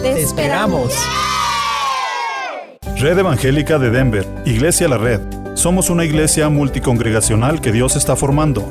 [0.00, 0.94] Te, esperamos.
[2.96, 5.20] Red Evangélica de Denver, Iglesia La Red.
[5.54, 8.64] Somos una iglesia multicongregacional que Dios está formando.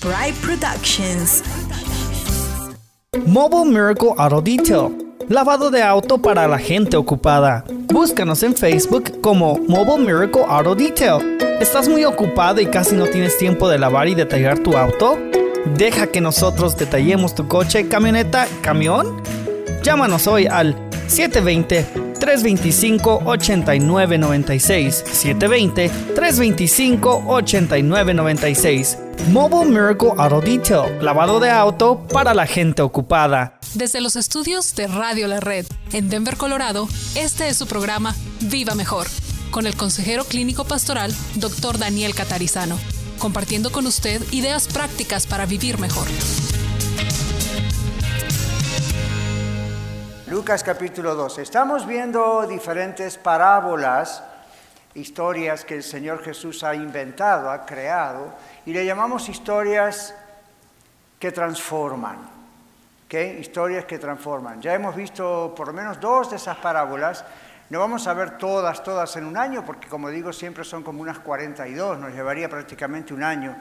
[0.00, 1.42] Bright Productions.
[3.26, 4.90] Mobile Miracle Auto Detail.
[5.28, 7.64] Lavado de auto para la gente ocupada.
[7.92, 11.38] Búscanos en Facebook como Mobile Miracle Auto Detail.
[11.60, 15.18] ¿Estás muy ocupado y casi no tienes tiempo de lavar y detallar tu auto?
[15.76, 19.22] Deja que nosotros detallemos tu coche, camioneta, camión.
[19.82, 20.76] Llámanos hoy al
[22.24, 25.04] 720-325-8996.
[26.16, 28.98] 720-325-8996.
[29.28, 30.98] Mobile Miracle Auto Detail.
[31.00, 33.58] Lavado de auto para la gente ocupada.
[33.74, 38.74] Desde los estudios de Radio La Red en Denver, Colorado, este es su programa Viva
[38.74, 39.06] Mejor,
[39.50, 41.78] con el consejero clínico pastoral Dr.
[41.78, 42.78] Daniel Catarizano,
[43.18, 46.06] compartiendo con usted ideas prácticas para vivir mejor.
[50.34, 51.38] Lucas capítulo 2.
[51.38, 54.20] Estamos viendo diferentes parábolas,
[54.96, 58.34] historias que el Señor Jesús ha inventado, ha creado,
[58.66, 60.12] y le llamamos historias
[61.20, 62.16] que transforman.
[63.06, 63.14] ¿ok?
[63.38, 64.60] Historias que transforman.
[64.60, 67.24] Ya hemos visto por lo menos dos de esas parábolas.
[67.70, 71.00] No vamos a ver todas, todas en un año, porque como digo, siempre son como
[71.00, 73.54] unas 42, nos llevaría prácticamente un año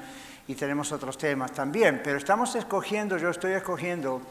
[0.48, 2.02] y tenemos otros temas también.
[2.04, 4.24] Pero estamos escogiendo, yo estoy escogiendo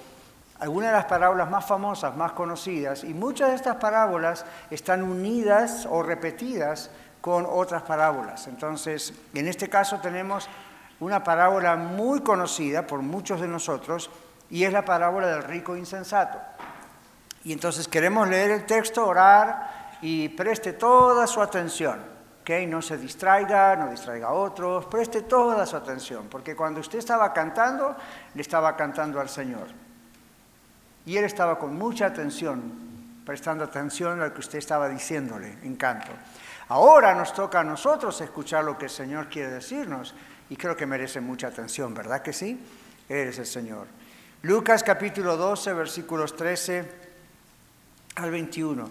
[0.62, 5.88] algunas de las parábolas más famosas, más conocidas, y muchas de estas parábolas están unidas
[5.90, 6.88] o repetidas
[7.20, 8.46] con otras parábolas.
[8.46, 10.48] Entonces, en este caso tenemos
[11.00, 14.08] una parábola muy conocida por muchos de nosotros,
[14.50, 16.38] y es la parábola del rico insensato.
[17.42, 21.98] Y entonces queremos leer el texto, orar y preste toda su atención.
[22.42, 22.50] ¿ok?
[22.68, 27.32] No se distraiga, no distraiga a otros, preste toda su atención, porque cuando usted estaba
[27.32, 27.96] cantando,
[28.32, 29.81] le estaba cantando al Señor.
[31.06, 32.62] Y él estaba con mucha atención,
[33.24, 36.12] prestando atención a lo que usted estaba diciéndole en canto.
[36.68, 40.14] Ahora nos toca a nosotros escuchar lo que el Señor quiere decirnos
[40.48, 42.58] y creo que merece mucha atención, ¿verdad que sí?
[43.08, 43.86] Él es el Señor.
[44.42, 46.90] Lucas capítulo 12, versículos 13
[48.16, 48.88] al 21.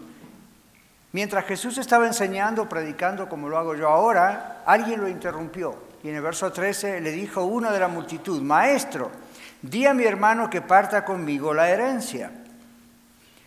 [1.14, 5.76] Mientras Jesús estaba enseñando, predicando como lo hago yo ahora, alguien lo interrumpió.
[6.04, 9.12] Y en el verso 13 le dijo uno de la multitud, Maestro,
[9.62, 12.32] di a mi hermano que parta conmigo la herencia.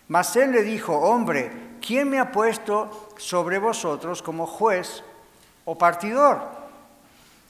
[0.09, 5.03] Mas él le dijo, hombre, ¿quién me ha puesto sobre vosotros como juez
[5.65, 6.41] o partidor?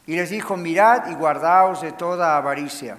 [0.07, 2.97] Y les dijo, mirad y guardaos de toda avaricia,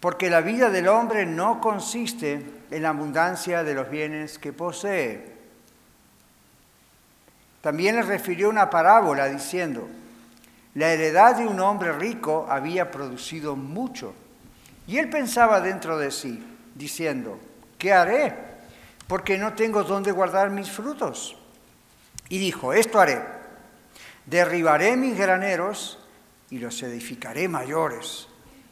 [0.00, 5.36] porque la vida del hombre no consiste en la abundancia de los bienes que posee.
[7.60, 9.88] También les refirió una parábola diciendo,
[10.74, 14.14] la heredad de un hombre rico había producido mucho.
[14.88, 16.42] Y él pensaba dentro de sí,
[16.74, 17.38] diciendo,
[17.76, 18.34] ¿qué haré?
[19.06, 21.36] Porque no tengo dónde guardar mis frutos.
[22.30, 23.22] Y dijo, esto haré,
[24.24, 25.98] derribaré mis graneros
[26.48, 28.28] y los edificaré mayores,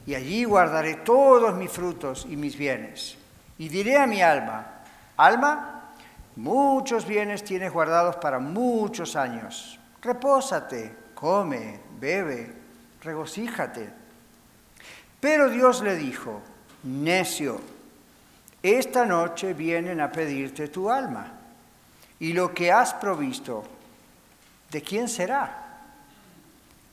[0.07, 3.19] y allí guardaré todos mis frutos y mis bienes.
[3.59, 4.85] Y diré a mi alma,
[5.19, 5.93] alma,
[6.37, 9.79] muchos bienes tienes guardados para muchos años.
[10.01, 12.55] Repósate, come, bebe,
[13.03, 14.06] regocíjate.
[15.27, 16.41] Pero Dios le dijo,
[16.85, 17.61] necio,
[18.63, 21.33] esta noche vienen a pedirte tu alma,
[22.21, 23.65] y lo que has provisto,
[24.71, 25.81] ¿de quién será?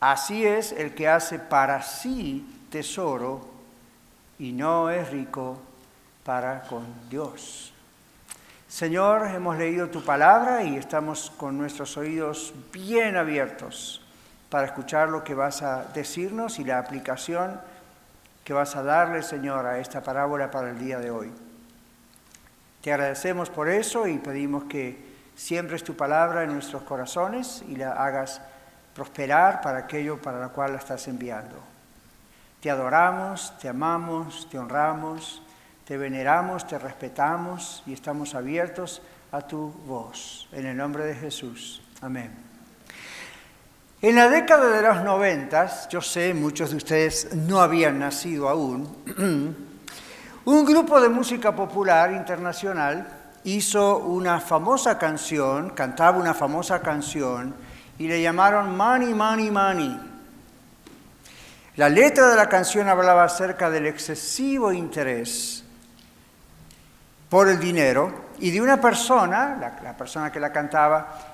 [0.00, 3.48] Así es el que hace para sí tesoro
[4.40, 5.60] y no es rico
[6.24, 7.72] para con Dios.
[8.66, 14.02] Señor, hemos leído tu palabra y estamos con nuestros oídos bien abiertos
[14.50, 17.60] para escuchar lo que vas a decirnos y la aplicación
[18.44, 21.32] que vas a darle, Señor, a esta parábola para el día de hoy.
[22.82, 27.92] Te agradecemos por eso y pedimos que siembres tu palabra en nuestros corazones y la
[27.92, 28.42] hagas
[28.94, 31.56] prosperar para aquello para lo cual la estás enviando.
[32.60, 35.42] Te adoramos, te amamos, te honramos,
[35.86, 39.02] te veneramos, te respetamos y estamos abiertos
[39.32, 40.48] a tu voz.
[40.52, 41.82] En el nombre de Jesús.
[42.00, 42.53] Amén.
[44.04, 48.86] En la década de los noventas, yo sé, muchos de ustedes no habían nacido aún,
[50.44, 53.08] un grupo de música popular internacional
[53.44, 57.54] hizo una famosa canción, cantaba una famosa canción
[57.98, 60.00] y le llamaron Money, Money, Money.
[61.76, 65.64] La letra de la canción hablaba acerca del excesivo interés
[67.30, 71.33] por el dinero y de una persona, la, persona que la cantaba,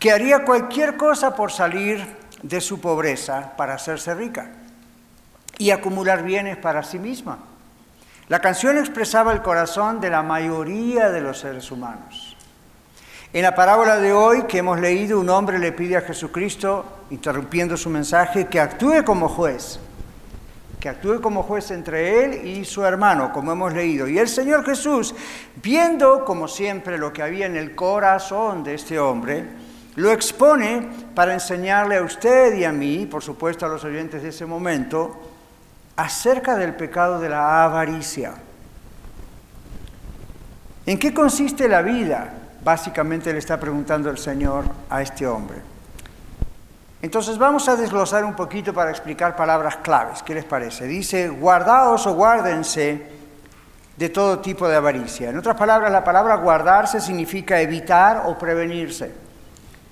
[0.00, 2.04] que haría cualquier cosa por salir
[2.42, 4.50] de su pobreza para hacerse rica
[5.58, 7.38] y acumular bienes para sí misma.
[8.28, 12.34] La canción expresaba el corazón de la mayoría de los seres humanos.
[13.32, 17.76] En la parábola de hoy que hemos leído, un hombre le pide a Jesucristo, interrumpiendo
[17.76, 19.80] su mensaje, que actúe como juez,
[20.80, 24.08] que actúe como juez entre él y su hermano, como hemos leído.
[24.08, 25.14] Y el Señor Jesús,
[25.62, 29.59] viendo como siempre lo que había en el corazón de este hombre,
[29.96, 34.28] lo expone para enseñarle a usted y a mí, por supuesto a los oyentes de
[34.28, 35.20] ese momento,
[35.96, 38.34] acerca del pecado de la avaricia.
[40.86, 42.40] ¿En qué consiste la vida?
[42.62, 45.58] básicamente le está preguntando el Señor a este hombre.
[47.02, 50.22] Entonces vamos a desglosar un poquito para explicar palabras claves.
[50.22, 50.86] ¿Qué les parece?
[50.86, 53.06] Dice, guardaos o guárdense
[53.96, 55.30] de todo tipo de avaricia.
[55.30, 59.12] En otras palabras, la palabra guardarse significa evitar o prevenirse.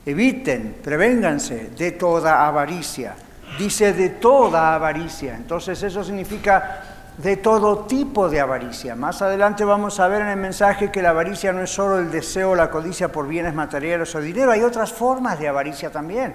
[0.08, 3.14] Eviten, prevénganse de toda avaricia.
[3.58, 5.36] Dice de toda avaricia.
[5.36, 8.96] Entonces eso significa de todo tipo de avaricia.
[8.96, 12.10] Más adelante vamos a ver en el mensaje que la avaricia no es solo el
[12.10, 16.34] deseo o la codicia por bienes materiales o dinero, hay otras formas de avaricia también.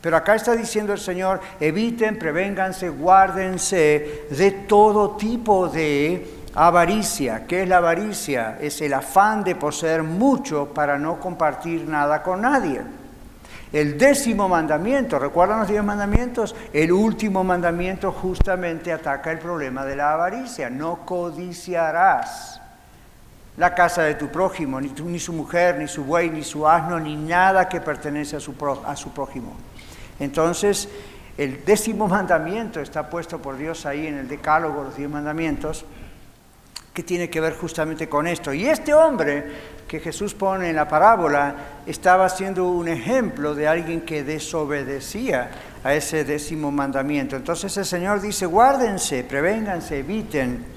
[0.00, 7.46] Pero acá está diciendo el Señor, eviten, prevénganse, guárdense de todo tipo de avaricia.
[7.46, 8.58] ¿Qué es la avaricia?
[8.60, 12.82] Es el afán de poseer mucho para no compartir nada con nadie.
[13.72, 16.54] El décimo mandamiento, ¿recuerdan los diez mandamientos?
[16.72, 20.70] El último mandamiento justamente ataca el problema de la avaricia.
[20.70, 22.60] No codiciarás
[23.56, 27.00] la casa de tu prójimo, ni, ni su mujer, ni su buey, ni su asno,
[27.00, 28.54] ni nada que pertenece a su,
[28.86, 29.54] a su prójimo.
[30.20, 30.88] Entonces,
[31.36, 35.84] el décimo mandamiento está puesto por Dios ahí en el decálogo, los diez mandamientos,
[36.94, 38.54] que tiene que ver justamente con esto.
[38.54, 39.44] Y este hombre
[39.88, 41.56] que Jesús pone en la parábola
[41.86, 45.50] estaba siendo un ejemplo de alguien que desobedecía
[45.82, 47.34] a ese décimo mandamiento.
[47.34, 50.73] Entonces el Señor dice, guárdense, prevénganse, eviten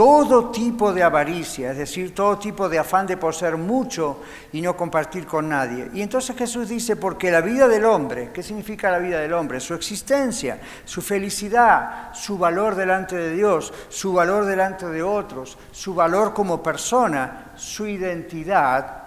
[0.00, 4.74] todo tipo de avaricia, es decir, todo tipo de afán de poseer mucho y no
[4.74, 5.90] compartir con nadie.
[5.92, 9.60] Y entonces Jesús dice, porque la vida del hombre, ¿qué significa la vida del hombre?
[9.60, 15.94] Su existencia, su felicidad, su valor delante de Dios, su valor delante de otros, su
[15.94, 19.00] valor como persona, su identidad,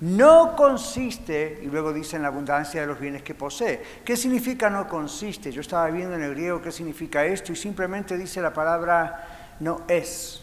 [0.00, 3.82] no consiste, y luego dice en la abundancia de los bienes que posee.
[4.02, 5.52] ¿Qué significa no consiste?
[5.52, 9.82] Yo estaba viendo en el griego qué significa esto y simplemente dice la palabra no
[9.88, 10.42] es.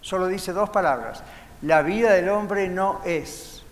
[0.00, 1.22] Solo dice dos palabras.
[1.62, 3.62] La vida del hombre no es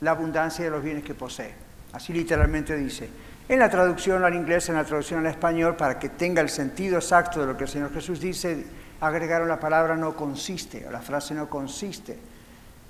[0.00, 1.54] la abundancia de los bienes que posee.
[1.92, 3.08] Así literalmente dice.
[3.48, 6.96] En la traducción al inglés, en la traducción al español, para que tenga el sentido
[6.96, 8.66] exacto de lo que el Señor Jesús dice,
[9.00, 12.18] agregaron la palabra no consiste, o la frase no consiste.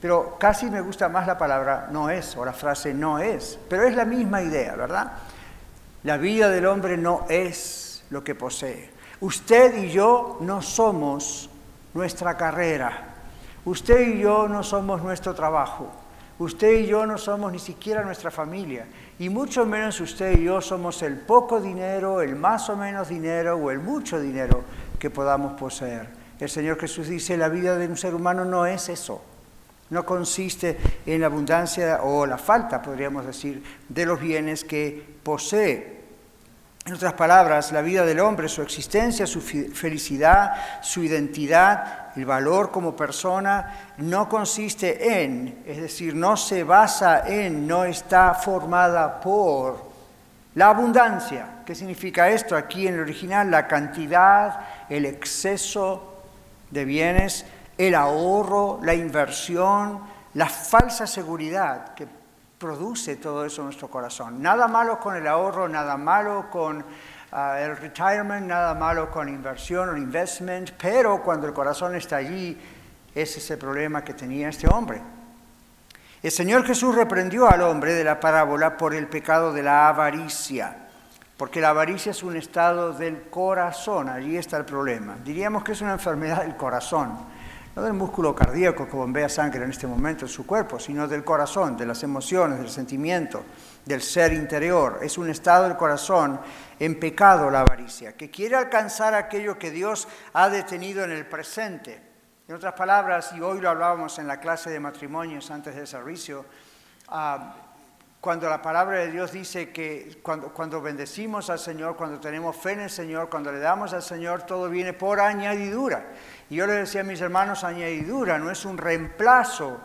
[0.00, 3.58] Pero casi me gusta más la palabra no es, o la frase no es.
[3.68, 5.12] Pero es la misma idea, ¿verdad?
[6.04, 8.97] La vida del hombre no es lo que posee.
[9.20, 11.50] Usted y yo no somos
[11.94, 13.14] nuestra carrera.
[13.64, 15.90] Usted y yo no somos nuestro trabajo.
[16.38, 18.86] Usted y yo no somos ni siquiera nuestra familia.
[19.18, 23.56] Y mucho menos usted y yo somos el poco dinero, el más o menos dinero
[23.56, 24.62] o el mucho dinero
[25.00, 26.08] que podamos poseer.
[26.38, 29.20] El Señor Jesús dice, la vida de un ser humano no es eso.
[29.90, 35.97] No consiste en la abundancia o la falta, podríamos decir, de los bienes que posee.
[36.88, 42.70] En otras palabras, la vida del hombre, su existencia, su felicidad, su identidad, el valor
[42.70, 49.84] como persona, no consiste en, es decir, no se basa en, no está formada por
[50.54, 51.58] la abundancia.
[51.66, 52.56] ¿Qué significa esto?
[52.56, 56.22] Aquí en el original, la cantidad, el exceso
[56.70, 57.44] de bienes,
[57.76, 60.00] el ahorro, la inversión,
[60.32, 62.17] la falsa seguridad que
[62.58, 64.42] produce todo eso en nuestro corazón.
[64.42, 66.84] Nada malo con el ahorro, nada malo con
[67.32, 72.58] ah, el retirement, nada malo con inversión o investment, pero cuando el corazón está allí,
[73.14, 75.00] ese es el problema que tenía este hombre.
[76.20, 80.88] El Señor Jesús reprendió al hombre de la parábola por el pecado de la avaricia,
[81.36, 85.16] porque la avaricia es un estado del corazón, allí está el problema.
[85.24, 87.37] Diríamos que es una enfermedad del corazón
[87.74, 91.24] no del músculo cardíaco que bombea sangre en este momento en su cuerpo, sino del
[91.24, 93.44] corazón, de las emociones, del sentimiento,
[93.84, 94.98] del ser interior.
[95.02, 96.40] Es un estado del corazón
[96.78, 102.02] en pecado la avaricia, que quiere alcanzar aquello que Dios ha detenido en el presente.
[102.48, 106.46] En otras palabras, y hoy lo hablábamos en la clase de matrimonios antes del servicio,
[107.08, 107.67] ah,
[108.20, 112.72] cuando la palabra de Dios dice que cuando, cuando bendecimos al Señor, cuando tenemos fe
[112.72, 116.04] en el Señor, cuando le damos al Señor, todo viene por añadidura.
[116.50, 119.78] Y yo le decía a mis hermanos, añadidura no es un reemplazo,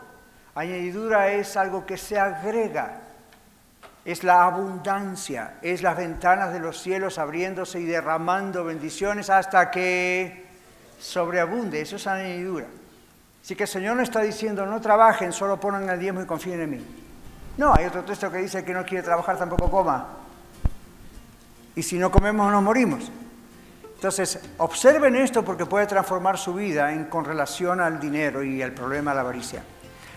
[0.56, 3.02] añadidura es algo que se agrega,
[4.04, 10.48] es la abundancia, es las ventanas de los cielos abriéndose y derramando bendiciones hasta que
[11.00, 12.66] sobreabunde, eso es añadidura.
[13.44, 16.62] Así que el Señor no está diciendo, no trabajen, solo pongan el diezmo y confíen
[16.62, 17.03] en mí.
[17.58, 20.08] No, hay otro texto que dice que no quiere trabajar, tampoco coma.
[21.76, 23.12] Y si no comemos, nos morimos.
[23.96, 28.74] Entonces, observen esto porque puede transformar su vida en, con relación al dinero y al
[28.74, 29.64] problema de la avaricia.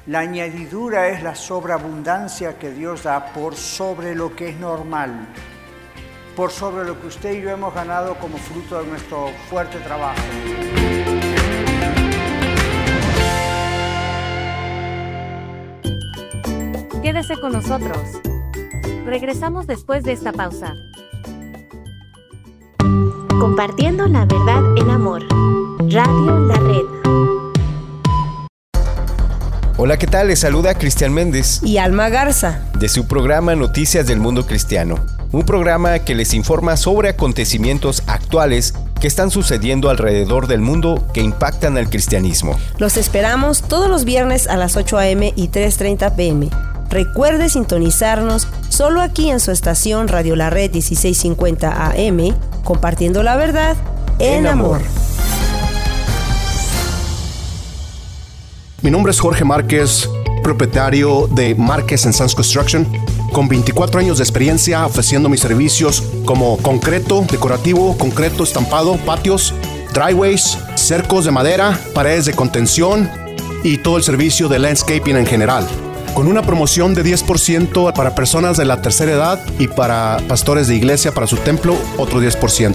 [0.06, 5.28] La añadidura es la sobreabundancia que Dios da por sobre lo que es normal,
[6.34, 10.22] por sobre lo que usted y yo hemos ganado como fruto de nuestro fuerte trabajo.
[17.06, 17.96] Quédese con nosotros.
[19.04, 20.74] Regresamos después de esta pausa.
[23.38, 25.22] Compartiendo la verdad en amor.
[25.88, 26.84] Radio La Red.
[29.76, 30.26] Hola, ¿qué tal?
[30.26, 34.96] Les saluda Cristian Méndez y Alma Garza de su programa Noticias del Mundo Cristiano,
[35.30, 41.20] un programa que les informa sobre acontecimientos actuales que están sucediendo alrededor del mundo que
[41.20, 42.58] impactan al cristianismo.
[42.78, 45.32] Los esperamos todos los viernes a las 8 a.m.
[45.36, 46.50] y 3.30 p.m.
[46.90, 53.76] Recuerde sintonizarnos solo aquí en su estación Radio La Red 1650 AM, compartiendo la verdad
[54.18, 54.80] en, amor.
[58.82, 60.08] Mi nombre es Jorge Márquez,
[60.44, 62.86] propietario de Márquez Sons Construction,
[63.32, 69.52] con 24 años de experiencia ofreciendo mis servicios como concreto decorativo, concreto estampado, patios,
[69.92, 73.10] driveways, cercos de madera, paredes de contención
[73.64, 75.66] y todo el servicio de landscaping en general
[76.16, 80.74] con una promoción de 10% para personas de la tercera edad y para pastores de
[80.74, 82.74] iglesia para su templo, otro 10%.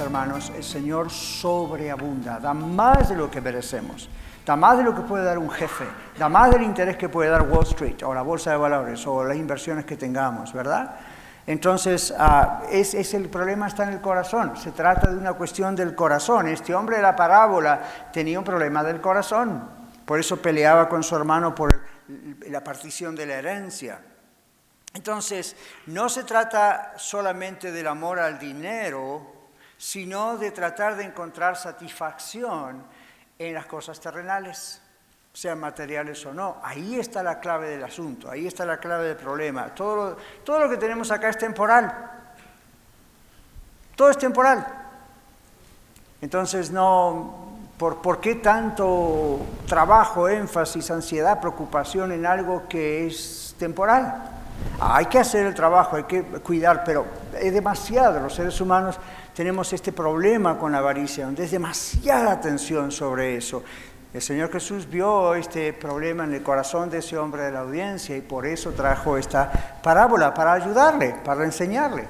[0.08, 4.08] Hermanos, el Señor sobreabunda, da más de lo que merecemos,
[4.46, 5.84] da más de lo que puede dar un jefe,
[6.18, 9.22] da más del interés que puede dar Wall Street o la bolsa de valores o
[9.22, 10.96] las inversiones que tengamos, ¿verdad?
[11.46, 14.56] Entonces, ah, es, es, el problema está en el corazón.
[14.56, 16.48] Se trata de una cuestión del corazón.
[16.48, 19.68] Este hombre de la parábola tenía un problema del corazón.
[20.06, 21.82] Por eso peleaba con su hermano por
[22.48, 24.00] la partición de la herencia.
[24.94, 25.54] Entonces,
[25.86, 29.37] no se trata solamente del amor al dinero,
[29.78, 32.82] sino de tratar de encontrar satisfacción
[33.38, 34.82] en las cosas terrenales
[35.32, 36.56] sean materiales o no.
[36.64, 39.66] Ahí está la clave del asunto, ahí está la clave del problema.
[39.72, 42.10] Todo lo, todo lo que tenemos acá es temporal.
[43.94, 44.66] Todo es temporal.
[46.20, 54.38] Entonces, no, ¿por, ¿por qué tanto trabajo, énfasis, ansiedad, preocupación en algo que es temporal?
[54.80, 57.06] Hay que hacer el trabajo, hay que cuidar, pero
[57.40, 58.18] es demasiado.
[58.20, 58.98] Los seres humanos
[59.38, 63.62] tenemos este problema con la avaricia, donde es demasiada atención sobre eso.
[64.12, 68.16] El Señor Jesús vio este problema en el corazón de ese hombre de la audiencia
[68.16, 72.08] y por eso trajo esta parábola, para ayudarle, para enseñarle.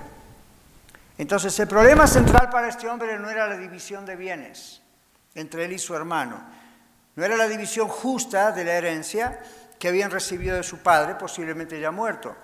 [1.19, 4.81] Entonces el problema central para este hombre no era la división de bienes
[5.35, 6.41] entre él y su hermano,
[7.15, 9.39] no era la división justa de la herencia
[9.79, 12.35] que habían recibido de su padre, posiblemente ya muerto.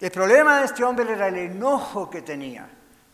[0.00, 2.68] El problema de este hombre era el enojo que tenía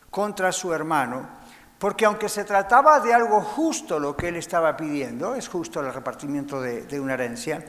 [0.09, 1.39] contra su hermano
[1.79, 5.93] porque aunque se trataba de algo justo lo que él estaba pidiendo, es justo el
[5.93, 7.63] repartimiento de, una herencia,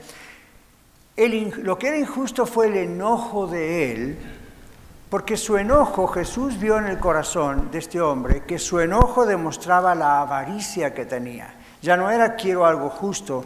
[1.15, 4.19] lo que era injusto fue el enojo de él,
[5.09, 9.95] porque su enojo, Jesús vio en el corazón de este hombre que su enojo demostraba
[9.95, 11.53] la avaricia que tenía.
[11.81, 13.45] Ya no era quiero algo justo,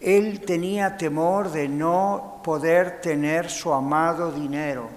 [0.00, 4.88] él tenía temor de no poder tener su amado dinero.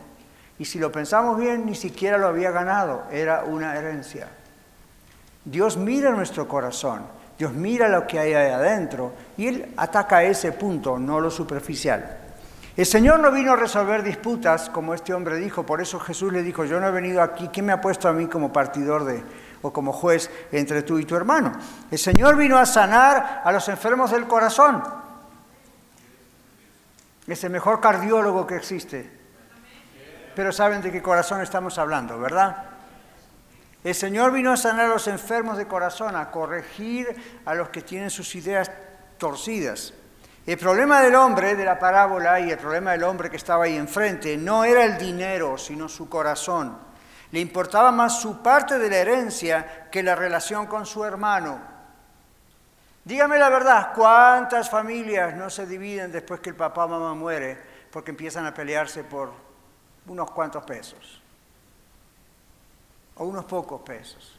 [0.64, 4.30] Y si lo pensamos bien, ni siquiera lo había ganado, era una herencia.
[5.44, 7.02] Dios mira nuestro corazón,
[7.38, 12.18] Dios mira lo que hay adentro y Él ataca ese punto, no lo superficial.
[12.78, 16.44] El Señor no vino a resolver disputas, como este hombre dijo, por eso Jesús le
[16.44, 19.22] dijo, yo no he venido aquí, ¿quién me ha puesto a mí como partidor de,
[19.64, 21.52] o como juez entre tú y tu hermano?
[21.92, 24.82] El Señor vino a sanar a los enfermos del corazón.
[27.28, 29.23] Es el mejor cardiólogo que existe.
[30.36, 32.66] Pero saben de qué corazón estamos hablando, ¿verdad?
[33.84, 37.82] El Señor vino a sanar a los enfermos de corazón, a corregir a los que
[37.82, 38.72] tienen sus ideas
[39.18, 39.94] torcidas.
[40.46, 43.76] El problema del hombre de la parábola y el problema del hombre que estaba ahí
[43.76, 46.78] enfrente no era el dinero, sino su corazón.
[47.32, 51.60] Le importaba más su parte de la herencia que la relación con su hermano.
[53.04, 57.58] Dígame la verdad, ¿cuántas familias no se dividen después que el papá o mamá muere
[57.92, 59.43] porque empiezan a pelearse por
[60.08, 61.24] unos cuantos pesos?
[63.16, 64.38] o unos pocos pesos.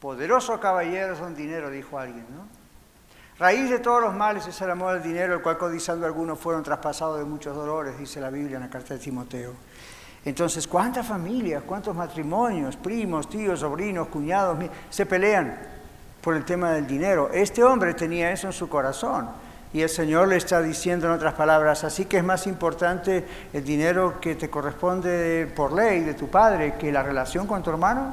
[0.00, 2.46] Poderoso caballero son dinero, dijo alguien, ¿no?
[3.38, 6.62] Raíz de todos los males es el amor al dinero, el cual codizando algunos fueron
[6.62, 9.52] traspasados de muchos dolores, dice la Biblia en la carta de Timoteo.
[10.24, 15.56] Entonces, ¿cuántas familias, cuántos matrimonios, primos, tíos, sobrinos, cuñados, se pelean
[16.22, 17.30] por el tema del dinero?
[17.32, 19.28] Este hombre tenía eso en su corazón.
[19.76, 23.62] Y el Señor le está diciendo en otras palabras, así que es más importante el
[23.62, 28.10] dinero que te corresponde por ley de tu padre que la relación con tu hermano.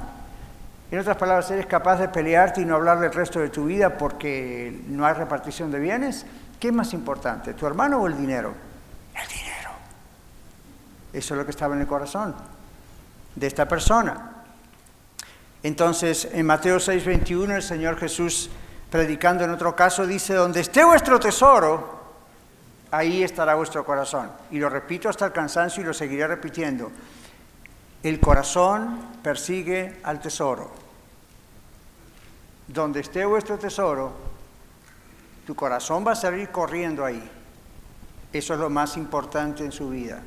[0.91, 3.97] En otras palabras, ¿eres capaz de pelearte y no hablar el resto de tu vida
[3.97, 6.26] porque no hay repartición de bienes?
[6.60, 8.54] ¿Qué es más importante, tu hermano o el dinero?
[9.15, 9.69] El dinero.
[11.13, 12.36] Eso es lo que estaba en el corazón
[13.36, 14.32] de esta persona.
[15.63, 18.49] Entonces, en Mateo 6:21 el Señor Jesús
[18.94, 22.00] predicando en otro caso, dice, donde esté vuestro tesoro,
[22.92, 24.30] ahí estará vuestro corazón.
[24.52, 26.92] Y lo repito hasta el cansancio y lo seguiré repitiendo.
[28.04, 30.70] El corazón persigue al tesoro.
[32.68, 34.14] Donde esté vuestro tesoro,
[35.48, 37.32] tu corazón va a salir corriendo ahí.
[38.32, 40.22] Eso es lo más importante en su vida.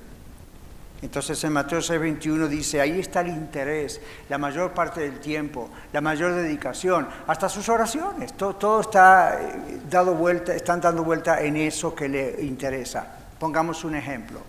[1.03, 6.01] Entonces en Mateo 6:21 dice, ahí está el interés, la mayor parte del tiempo, la
[6.01, 11.95] mayor dedicación, hasta sus oraciones, todo, está eh, dado vuelta, están dando vuelta en eso
[11.95, 13.07] que le interesa.
[13.39, 14.41] Pongamos un ejemplo.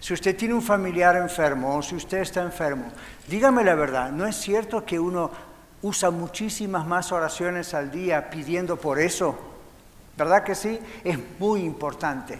[0.00, 2.90] Si usted tiene un familiar enfermo o si usted está enfermo,
[3.26, 5.30] dígame la verdad, ¿no es cierto que uno
[5.82, 9.36] usa muchísimas más oraciones al día pidiendo por eso?
[10.16, 10.78] ¿Verdad que sí?
[11.04, 12.38] Es muy importante.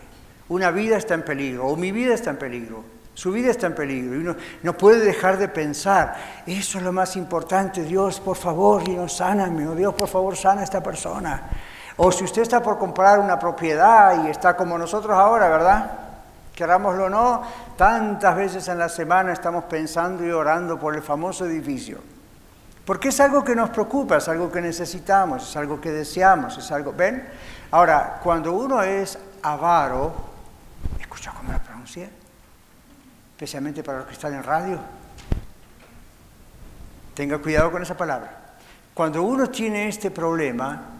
[0.48, 2.97] Una vida está en peligro o mi vida está en peligro.
[3.18, 6.14] Su vida está en peligro y uno no puede dejar de pensar,
[6.46, 10.60] eso es lo más importante, Dios, por favor, Dios, sáname, o Dios, por favor, sana
[10.60, 11.42] a esta persona.
[11.96, 15.90] O si usted está por comprar una propiedad y está como nosotros ahora, ¿verdad?
[16.54, 17.42] Querámoslo o no,
[17.76, 21.98] tantas veces en la semana estamos pensando y orando por el famoso edificio.
[22.84, 26.70] Porque es algo que nos preocupa, es algo que necesitamos, es algo que deseamos, es
[26.70, 26.92] algo...
[26.92, 27.28] ¿Ven?
[27.72, 30.12] Ahora, cuando uno es avaro,
[31.00, 32.17] escucha cómo lo pronuncié,
[33.38, 34.80] especialmente para los que están en radio,
[37.14, 38.56] tenga cuidado con esa palabra.
[38.92, 40.98] Cuando uno tiene este problema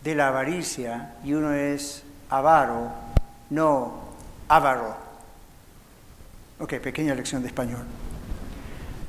[0.00, 2.92] de la avaricia y uno es avaro,
[3.50, 3.94] no
[4.46, 4.96] avaro.
[6.60, 7.82] Ok, pequeña lección de español.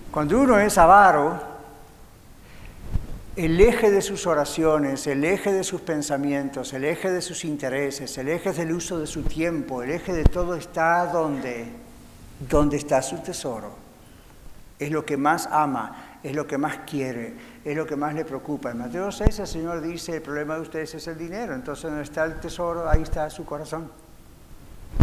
[0.10, 1.44] Cuando uno es avaro,
[3.36, 8.18] el eje de sus oraciones, el eje de sus pensamientos, el eje de sus intereses,
[8.18, 11.83] el eje del uso de su tiempo, el eje de todo está donde,
[12.50, 13.72] donde está su tesoro.
[14.80, 18.26] Es lo que más ama, es lo que más quiere, es lo que más le
[18.26, 18.72] preocupa.
[18.72, 22.04] En Mateo 6 el Señor dice, el problema de ustedes es el dinero, entonces donde
[22.04, 23.92] está el tesoro, ahí está su corazón,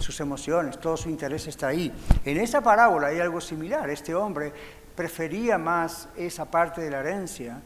[0.01, 1.93] sus emociones, todo su interés está ahí.
[2.25, 4.53] En esa parábola hay algo similar, este hombre
[4.95, 7.61] prefería más esa parte de la herencia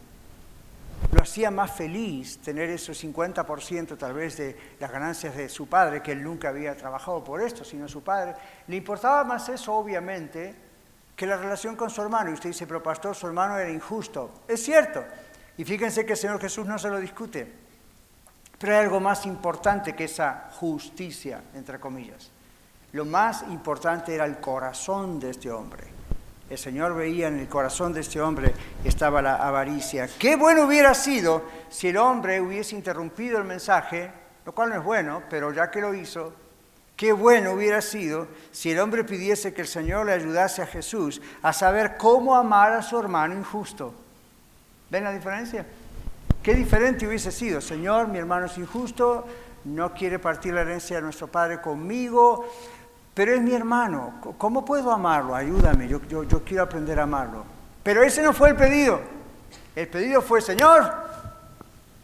[1.13, 6.03] lo hacía más feliz tener esos 50% tal vez de las ganancias de su padre,
[6.03, 8.35] que él nunca había trabajado por esto, sino su padre.
[8.67, 10.55] Le importaba más eso, obviamente,
[11.15, 12.31] que la relación con su hermano.
[12.31, 14.43] Y usted dice, pero pastor, su hermano era injusto.
[14.49, 15.05] Es cierto.
[15.57, 17.65] Y fíjense que el Señor Jesús no se lo discute.
[18.59, 22.31] Pero hay algo más importante que esa justicia, entre comillas.
[22.93, 25.85] Lo más importante era el corazón de este hombre.
[26.51, 28.53] El Señor veía en el corazón de este hombre
[28.85, 30.09] estaba la avaricia.
[30.19, 34.11] Qué bueno hubiera sido si el hombre hubiese interrumpido el mensaje,
[34.45, 36.35] lo cual no es bueno, pero ya que lo hizo,
[36.97, 41.23] qué bueno hubiera sido si el hombre pidiese que el Señor le ayudase a Jesús
[41.43, 43.95] a saber cómo amar a su hermano injusto.
[44.91, 45.67] ¿Ven la diferencia?
[46.43, 49.27] Qué diferente hubiese sido, Señor, mi hermano es injusto,
[49.65, 52.47] no quiere partir la herencia de nuestro Padre conmigo,
[53.15, 55.37] pero es mi hermano, ¿cómo puedo amarlo?
[55.37, 56.01] Ayúdame, yo,
[56.45, 57.45] quiero aprender a amarlo.
[57.85, 59.01] Pero ese no fue el pedido.
[59.77, 60.93] El pedido fue, Señor,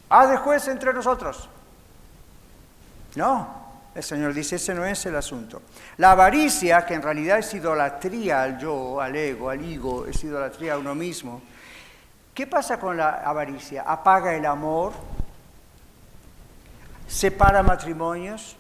[0.09, 1.49] haz de juez entre nosotros.
[3.17, 3.61] No,
[3.93, 5.63] el Señor dice, ese no es el asunto.
[5.97, 10.75] La avaricia, que en realidad es idolatría al yo, al ego, al ego, es idolatría
[10.75, 11.43] a uno mismo.
[12.33, 13.83] ¿Qué pasa con la avaricia?
[13.83, 14.93] Apaga el amor,
[17.09, 18.57] separa matrimonios,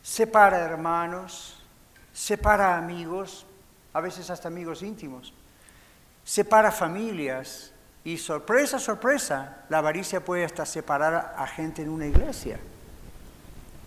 [0.00, 1.55] separa hermanos,
[2.16, 3.44] separa amigos,
[3.92, 5.34] a veces hasta amigos íntimos,
[6.24, 7.72] separa familias
[8.04, 12.58] y sorpresa, sorpresa, la avaricia puede hasta separar a gente en una iglesia.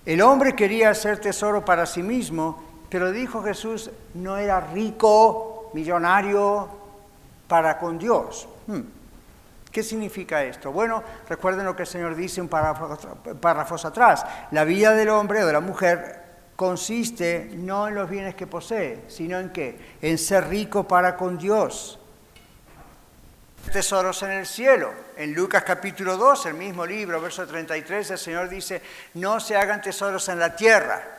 [0.06, 6.70] El hombre quería hacer tesoro para sí mismo, pero dijo Jesús, no era rico, millonario,
[7.48, 8.48] para con Dios.
[8.68, 8.82] Hmm.
[9.72, 10.72] ¿Qué significa esto?
[10.72, 14.26] Bueno, recuerden lo que el Señor dice un párrafos atrás.
[14.52, 16.19] La vida del hombre o de la mujer
[16.60, 19.80] consiste no en los bienes que posee, sino en qué?
[20.02, 21.98] En ser rico para con Dios.
[23.72, 24.92] Tesoros en el cielo.
[25.16, 28.82] En Lucas capítulo 2, el mismo libro, verso 33, el Señor dice,
[29.14, 31.19] no se hagan tesoros en la tierra.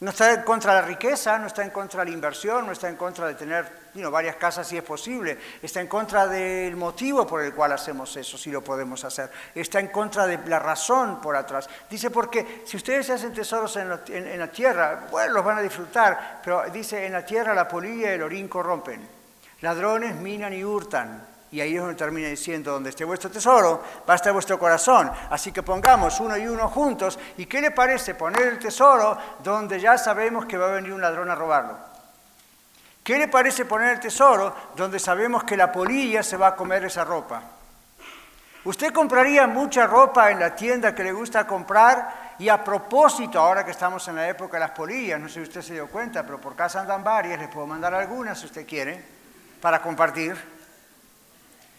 [0.00, 2.72] No está en contra de la riqueza, no está en contra de la inversión, no
[2.72, 5.36] está en contra de tener varias casas si es posible.
[5.60, 9.28] Está en contra del motivo por el cual hacemos eso, si lo podemos hacer.
[9.52, 11.68] Está en contra de la razón por atrás.
[11.90, 13.88] Dice, porque si ustedes hacen tesoros en
[14.38, 18.14] la, tierra, bueno, los van a disfrutar, pero dice, en la tierra la polilla y
[18.14, 19.04] el orín corrompen.
[19.62, 21.26] Ladrones minan y hurtan.
[21.50, 25.10] Y ahí es donde termina diciendo, donde esté vuestro tesoro, va a estar vuestro corazón.
[25.30, 27.18] Así que pongamos uno y uno juntos.
[27.38, 31.00] ¿Y qué le parece poner el tesoro donde ya sabemos que va a venir un
[31.00, 31.78] ladrón a robarlo?
[33.02, 36.84] ¿Qué le parece poner el tesoro donde sabemos que la polilla se va a comer
[36.84, 37.42] esa ropa?
[38.64, 43.64] Usted compraría mucha ropa en la tienda que le gusta comprar y a propósito, ahora
[43.64, 46.22] que estamos en la época de las polillas, no sé si usted se dio cuenta,
[46.22, 49.02] pero por casa andan varias, les puedo mandar algunas si usted quiere,
[49.62, 50.57] para compartir.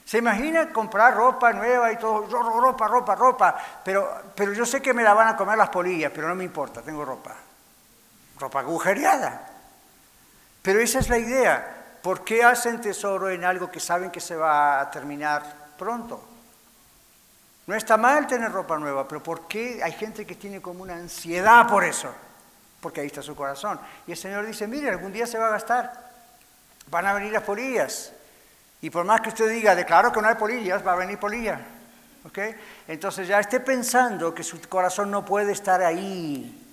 [0.10, 2.26] ¿Se imagina comprar ropa nueva y todo?
[2.26, 3.56] Ropa, ropa, ropa.
[3.86, 6.44] Pero, pero yo sé que me la van a comer las polillas, pero no me
[6.44, 7.36] importa, tengo ropa.
[8.40, 9.48] Ropa agujereada.
[10.64, 12.00] Pero esa es la idea.
[12.02, 15.44] ¿Por qué hacen tesoro en algo que saben que se va a terminar
[15.78, 16.28] pronto?
[17.68, 20.96] No está mal tener ropa nueva, pero ¿por qué hay gente que tiene como una
[20.96, 22.12] ansiedad por eso?
[22.82, 23.80] Porque ahí está su corazón.
[24.08, 26.10] Y el Señor dice, mire, algún día se va a gastar.
[26.88, 28.14] Van a venir las polillas.
[28.82, 31.60] Y por más que usted diga, declaro que no hay polillas, va a venir polilla.
[32.26, 32.40] ¿Ok?
[32.88, 36.66] Entonces ya esté pensando que su corazón no puede estar ahí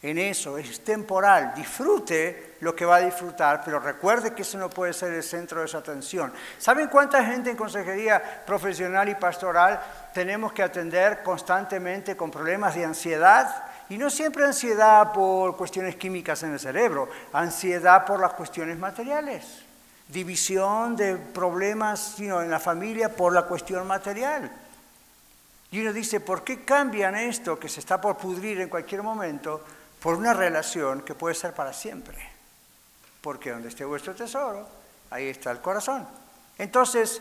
[0.00, 1.54] en eso, es temporal.
[1.56, 5.60] Disfrute lo que va a disfrutar, pero recuerde que eso no puede ser el centro
[5.60, 6.32] de su atención.
[6.58, 9.80] ¿Saben cuánta gente en consejería profesional y pastoral
[10.14, 13.64] tenemos que atender constantemente con problemas de ansiedad?
[13.88, 19.67] Y no siempre ansiedad por cuestiones químicas en el cerebro, ansiedad por las cuestiones materiales.
[20.08, 24.50] División, de problemas en la familia por la cuestión material.
[25.70, 29.62] Y uno dice, ¿por qué cambian esto que se está por pudrir en cualquier momento
[30.00, 32.16] por una relación que puede ser para siempre?
[33.20, 34.66] Porque donde esté vuestro tesoro,
[35.10, 36.08] ahí está el corazón.
[36.56, 37.20] Entonces,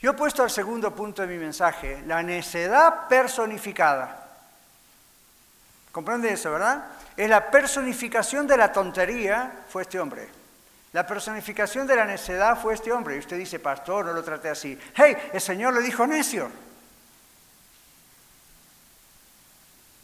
[0.00, 4.26] yo he puesto al segundo punto de mi mensaje, la necedad personificada.
[5.90, 6.84] ¿Comprende eso, verdad?
[7.16, 10.37] Es la personificación de la tontería, fue este hombre.
[10.98, 13.14] La personificación de la necedad fue este hombre.
[13.14, 14.76] Y usted dice, pastor, no lo traté así.
[14.96, 16.50] Hey, el Señor le dijo necio.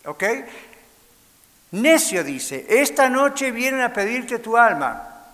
[0.04, 0.22] ¿Ok?
[1.72, 5.24] Necio dice, esta noche vienen a pedirte tu alma.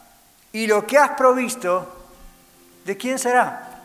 [0.50, 2.06] Y lo que has provisto,
[2.86, 3.82] ¿de quién será?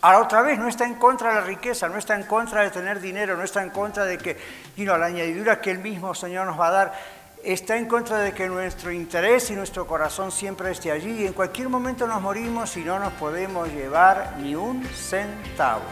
[0.00, 2.70] Ahora otra vez, no está en contra de la riqueza, no está en contra de
[2.70, 4.36] tener dinero, no está en contra de que,
[4.76, 8.32] you la añadidura que el mismo Señor nos va a dar, está en contra de
[8.32, 12.76] que nuestro interés y nuestro corazón siempre esté allí y en cualquier momento nos morimos
[12.76, 15.82] y no nos podemos llevar ni un centavo.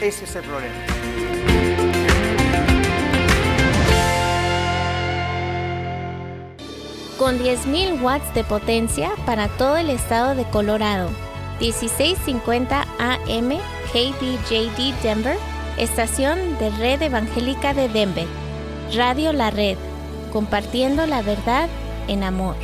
[0.00, 0.74] Ese es el problema.
[7.18, 11.08] Con 10.000 watts de potencia para todo el estado de Colorado.
[11.60, 13.58] 1650 AM
[13.92, 15.38] KBJD Denver,
[15.78, 18.45] estación de Red Evangélica de Denver.
[18.94, 19.76] Radio La Red,
[20.32, 21.68] compartiendo la verdad
[22.06, 22.54] en amor.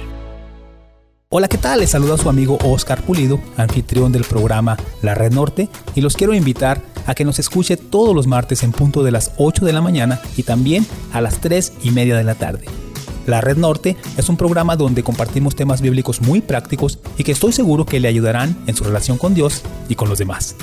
[1.30, 1.80] Hola, ¿qué tal?
[1.80, 6.32] Les saluda su amigo Oscar Pulido, anfitrión del programa La Red Norte, y los quiero
[6.32, 9.80] invitar a que nos escuche todos los martes en punto de las 8 de la
[9.80, 12.66] mañana y también a las 3 y media de la tarde.
[13.26, 17.52] La Red Norte es un programa donde compartimos temas bíblicos muy prácticos y que estoy
[17.52, 20.54] seguro que le ayudarán en su relación con Dios y con los demás.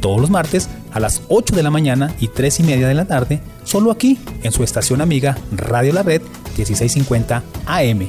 [0.00, 3.06] Todos los martes a las 8 de la mañana y 3 y media de la
[3.06, 6.22] tarde, solo aquí en su estación amiga Radio La Red
[6.56, 8.06] 1650 AM,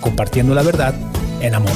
[0.00, 0.94] compartiendo la verdad
[1.40, 1.72] en amor.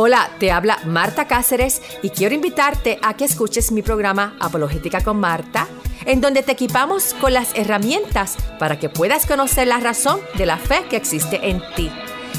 [0.00, 5.18] Hola, te habla Marta Cáceres y quiero invitarte a que escuches mi programa Apologética con
[5.18, 5.66] Marta,
[6.06, 10.56] en donde te equipamos con las herramientas para que puedas conocer la razón de la
[10.56, 11.90] fe que existe en ti.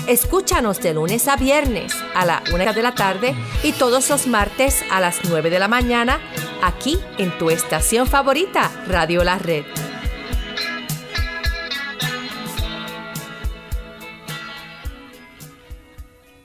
[0.10, 4.84] Escúchanos de lunes a viernes a la una de la tarde y todos los martes
[4.90, 6.20] a las 9 de la mañana
[6.64, 9.66] aquí en tu estación favorita, Radio La Red.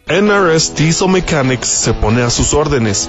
[0.09, 3.09] NRS Diesel Mechanics se pone a sus órdenes.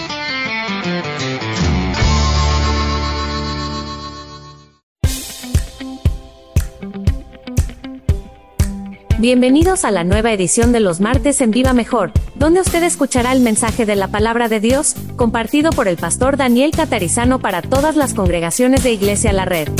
[9.20, 13.40] Bienvenidos a la nueva edición de los martes en Viva Mejor, donde usted escuchará el
[13.40, 18.14] mensaje de la palabra de Dios, compartido por el pastor Daniel Catarizano para todas las
[18.14, 19.70] congregaciones de Iglesia La Red.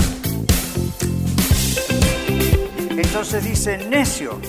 [2.90, 4.40] Entonces dice necio.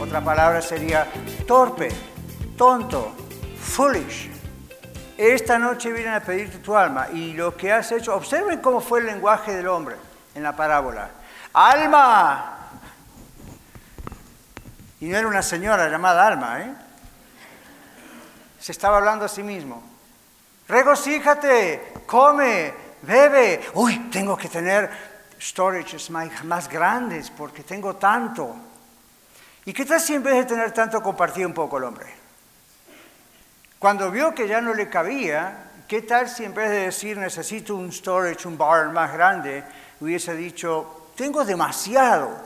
[0.00, 1.06] Otra palabra sería
[1.46, 1.88] torpe,
[2.56, 3.12] tonto,
[3.60, 4.30] foolish.
[5.16, 8.98] Esta noche vienen a pedirte tu alma y lo que has hecho, observen cómo fue
[8.98, 9.94] el lenguaje del hombre
[10.34, 11.08] en la parábola.
[11.52, 12.57] Alma,
[15.00, 16.74] y no era una señora llamada Alma, ¿eh?
[18.58, 19.82] Se estaba hablando a sí mismo.
[20.66, 23.60] Regocíjate, come, bebe.
[23.74, 24.90] Uy, tengo que tener
[25.40, 28.56] storages más, grandes porque tengo tanto.
[29.64, 32.06] ¿Y qué tal si en vez de tener tanto compartía un poco el hombre?
[33.78, 37.76] Cuando vio que ya no le cabía, ¿qué tal si en vez de decir necesito
[37.76, 39.62] un storage, un bar más grande,
[40.00, 42.36] hubiese dicho, tengo demasiado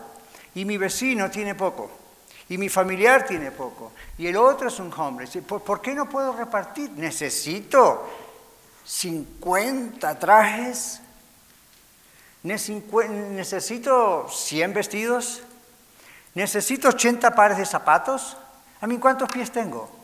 [0.54, 2.01] y mi vecino tiene poco
[2.48, 5.26] y mi familiar tiene poco y el otro es un hombre?
[5.46, 6.90] ¿Por, ¿por qué no puedo repartir?
[6.90, 8.08] Necesito
[8.84, 11.00] 50 trajes,
[12.42, 15.42] necesito 100 vestidos,
[16.34, 18.36] necesito 80 pares de zapatos.
[18.80, 20.02] ¿A mí cuántos pies tengo?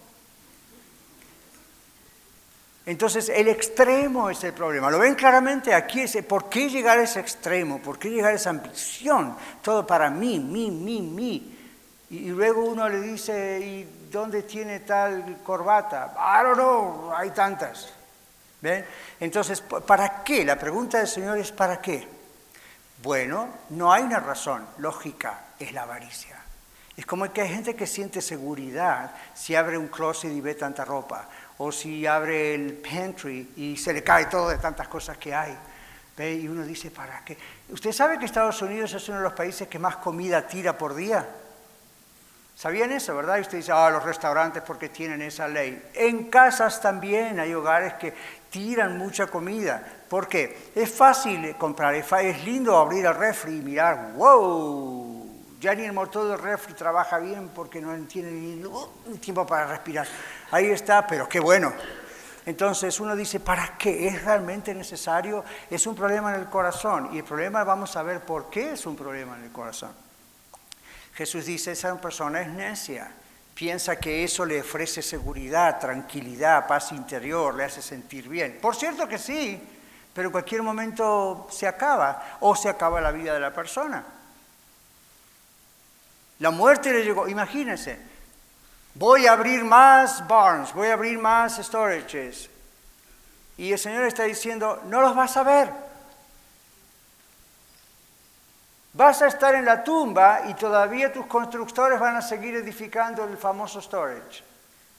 [2.87, 4.91] Entonces, el extremo es el problema.
[4.91, 5.75] ¿Lo ven claramente?
[5.75, 7.83] Aquí ¿por qué llegar a ese extremo?
[7.83, 9.37] ¿Por qué llegar a esa ambición?
[9.61, 11.58] Todo para mí, mí, mí, mí.
[12.11, 16.15] Y, luego uno le dice, ¿y dónde tiene tal corbata?
[16.17, 17.93] I don't know, hay tantas.
[18.61, 18.85] ¿Ven?
[19.21, 20.45] Entonces, ¿para qué?
[20.45, 22.07] La pregunta del Señor es ¿para qué?
[23.03, 26.37] Bueno, no hay una razón lógica, es la avaricia.
[26.97, 30.85] Es como que hay gente que siente seguridad si abre un closet y ve tanta
[30.85, 35.33] ropa o si abre el pantry y se le cae todo de tantas cosas que
[35.33, 35.57] hay.
[36.17, 36.35] ¿Ve?
[36.35, 37.39] Y uno dice, ¿para qué?
[37.69, 40.97] ¿Usted sabe que Estados Unidos es uno de los países que más comida tira por
[40.97, 41.29] día?
[42.59, 43.39] ¿Sabían eso, verdad?
[43.39, 45.81] Y usted dice, ah, los restaurantes porque tienen esa ley.
[45.95, 48.13] En casas también hay hogares que
[48.51, 49.81] tiran mucha comida.
[50.09, 50.73] ¿Por qué?
[50.75, 55.25] Es fácil comprar, es lindo abrir el refri y mirar, wow,
[55.61, 58.91] ya ni el motor del refri trabaja bien porque no tiene ni uh,
[59.21, 60.09] tiempo para respirar.
[60.51, 61.73] Ahí está, pero qué bueno.
[62.45, 64.09] Entonces uno dice, ¿para qué?
[64.09, 65.45] ¿Es realmente necesario?
[65.71, 67.11] Es un problema en el corazón.
[67.13, 70.08] Y el problema, vamos a ver por qué es un problema en el corazón.
[71.19, 73.11] Jesús dice, esa persona es necia.
[73.53, 78.61] Piensa que eso le ofrece seguridad, tranquilidad, paz interior, le hace sentir bien.
[78.63, 79.61] Por cierto que sí,
[80.15, 84.05] pero en cualquier momento se acaba o se acaba la vida de la persona.
[86.39, 87.99] La muerte le llegó, imagínense,
[88.95, 92.49] voy a abrir más barns, voy a abrir más storages.
[93.57, 95.88] Y el Señor está diciendo, no los vas a ver.
[98.99, 103.37] Vas a estar en la tumba y todavía tus constructores van a seguir edificando el
[103.37, 104.43] famoso storage.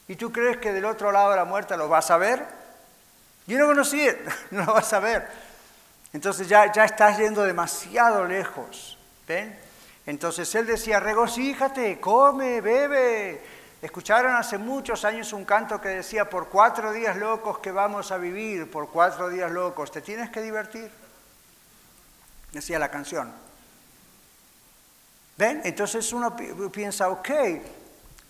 [0.07, 2.45] ¿Y tú crees que del otro lado de la muerte lo vas a ver?
[3.45, 4.07] Yo no conocí,
[4.51, 5.27] no lo vas a ver.
[6.13, 8.97] Entonces ya, ya estás yendo demasiado lejos.
[9.27, 9.59] ¿Ven?
[10.05, 13.43] Entonces él decía, regocíjate, come, bebe.
[13.81, 18.17] Escucharon hace muchos años un canto que decía, por cuatro días locos que vamos a
[18.17, 20.89] vivir, por cuatro días locos, te tienes que divertir.
[22.53, 23.48] Decía la canción.
[25.39, 25.61] ¿Ven?
[25.63, 26.35] Entonces uno
[26.69, 27.29] piensa, ok,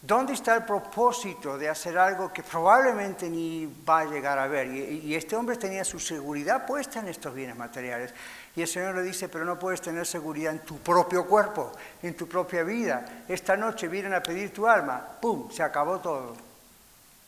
[0.02, 4.68] ¿Dónde está el propósito de hacer algo que probablemente ni va a llegar a ver?
[4.68, 8.14] Y, este hombre tenía su seguridad puesta en estos bienes materiales.
[8.56, 12.16] Y el Señor le dice, pero no puedes tener seguridad en tu propio cuerpo, en
[12.16, 13.24] tu propia vida.
[13.28, 16.38] Esta noche vienen a pedir tu alma, ¡pum!, se acabó todo.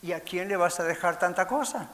[0.00, 1.90] ¿Y a quién le vas a dejar tanta cosa?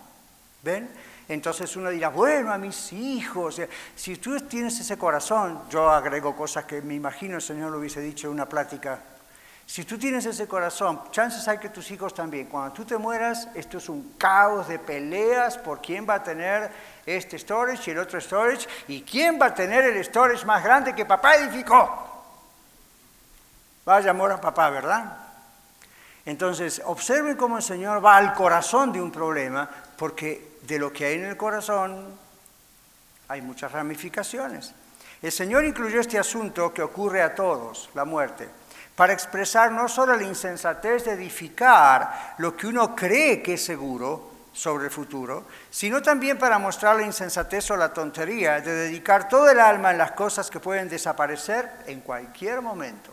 [0.63, 0.89] ¿Ven?
[1.29, 3.61] Entonces uno dirá, bueno, a mis hijos,
[3.95, 8.01] si tú tienes ese corazón, yo agrego cosas que me imagino el Señor lo hubiese
[8.01, 8.99] dicho en una plática
[9.69, 12.47] si tú tienes ese corazón, chances hay que tus hijos también.
[12.47, 16.71] Cuando tú te mueras, esto es un caos de peleas por quién va a tener
[17.05, 20.95] este storage y el otro storage y quién va a tener el storage más grande
[20.95, 22.25] que papá edificó.
[23.85, 25.19] Vaya amor a papá, ¿verdad?
[26.25, 31.07] Entonces, observen cómo el Señor va al corazón de un problema, porque de lo que
[31.07, 32.17] hay en el corazón
[33.27, 34.73] hay muchas ramificaciones.
[35.21, 38.49] El Señor incluyó este asunto que ocurre a todos, la muerte
[38.99, 44.33] para expresar no solo la insensatez de edificar lo que uno cree que es seguro
[44.53, 49.49] sobre el futuro, sino también para mostrar la insensatez o la tontería de dedicar todo
[49.49, 53.13] el alma en las cosas que pueden desaparecer en cualquier momento.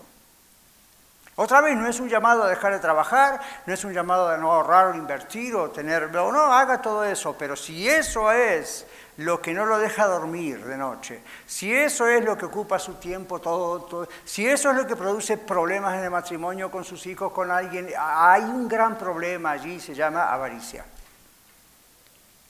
[1.37, 4.37] Otra vez, no es un llamado a dejar de trabajar, no es un llamado a
[4.37, 8.87] no ahorrar o invertir o tener, no, no, haga todo eso, pero si eso es
[9.17, 12.93] lo que no lo deja dormir de noche, si eso es lo que ocupa su
[12.93, 17.33] tiempo todo, si eso es lo que produce problemas en el matrimonio con sus hijos,
[17.33, 20.85] con alguien, hay un gran problema allí, se llama avaricia.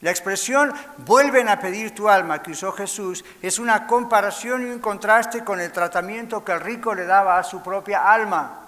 [0.01, 4.77] La expresión vuelven a pedir tu alma que usó Jesús es una comparación y un
[4.77, 8.64] contraste con el tratamiento que el rico le daba a su propia alma.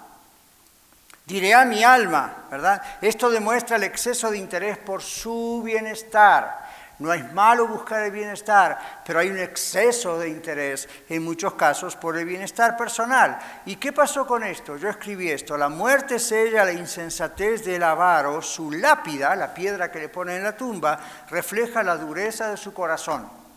[1.28, 2.82] Diré a mi alma, ¿verdad?
[3.02, 6.66] Esto demuestra el exceso de interés por su bienestar
[6.98, 11.94] no es malo buscar el bienestar, pero hay un exceso de interés en muchos casos
[11.94, 13.38] por el bienestar personal.
[13.66, 14.76] ¿Y qué pasó con esto?
[14.76, 20.00] Yo escribí esto, la muerte sella la insensatez del avaro, su lápida, la piedra que
[20.00, 20.98] le pone en la tumba,
[21.30, 23.47] refleja la dureza de su corazón.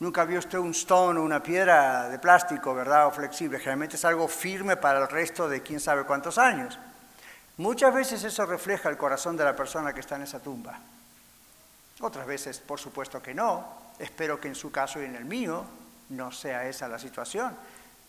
[0.00, 3.06] Nunca vio usted un stone o una piedra de plástico, ¿verdad?
[3.06, 3.58] O flexible.
[3.58, 6.78] Generalmente es algo firme para el resto de quién sabe cuántos años.
[7.56, 10.78] Muchas veces eso refleja el corazón de la persona que está en esa tumba.
[12.00, 13.64] Otras veces, por supuesto que no.
[13.98, 15.64] Espero que en su caso y en el mío
[16.10, 17.56] no sea esa la situación.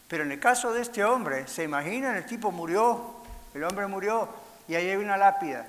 [0.07, 2.15] Pero en el caso de este hombre, ¿se imaginan?
[2.15, 3.15] El tipo murió,
[3.55, 4.29] el hombre murió,
[4.67, 5.65] y ahí hay una lápida,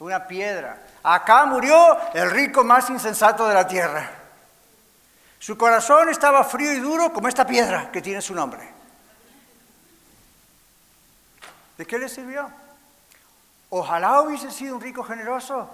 [0.00, 0.78] una piedra.
[1.04, 4.19] Acá murió el rico más insensato de la tierra.
[5.40, 8.68] Su corazón estaba frío y duro como esta piedra que tiene su nombre.
[11.78, 12.50] ¿De qué le sirvió?
[13.70, 15.70] Ojalá hubiese sido un rico generoso,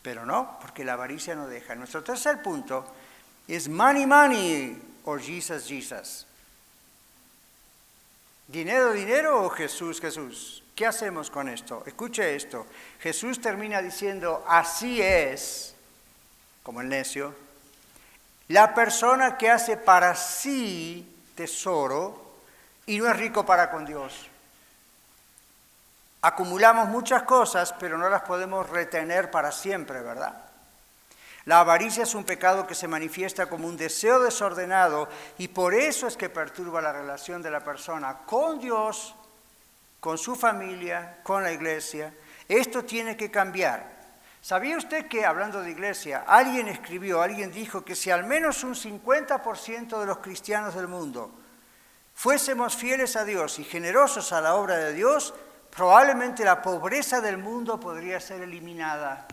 [0.00, 1.74] pero no, porque la avaricia no deja.
[1.74, 2.86] Nuestro tercer punto
[3.46, 6.26] es money, money, o Jesus, Jesus.
[8.48, 10.62] Dinero, dinero o Jesús, Jesús.
[10.74, 11.82] ¿Qué hacemos con esto?
[11.84, 12.66] Escuche esto.
[13.00, 15.74] Jesús termina diciendo, así es,
[16.62, 17.43] como el necio,
[18.48, 22.22] la persona que hace para sí tesoro
[22.86, 24.28] y no es rico para con Dios.
[26.22, 30.34] Acumulamos muchas cosas, pero no las podemos retener para siempre, ¿verdad?
[31.46, 36.06] La avaricia es un pecado que se manifiesta como un deseo desordenado y por eso
[36.06, 39.14] es que perturba la relación de la persona con Dios,
[40.00, 42.14] con su familia, con la iglesia.
[42.48, 43.93] Esto tiene que cambiar.
[44.44, 48.74] ¿Sabía usted que, hablando de iglesia, alguien escribió, alguien dijo que si al menos un
[48.74, 51.30] 50% de los cristianos del mundo
[52.12, 55.32] fuésemos fieles a Dios y generosos a la obra de Dios,
[55.74, 59.26] probablemente la pobreza del mundo podría ser eliminada.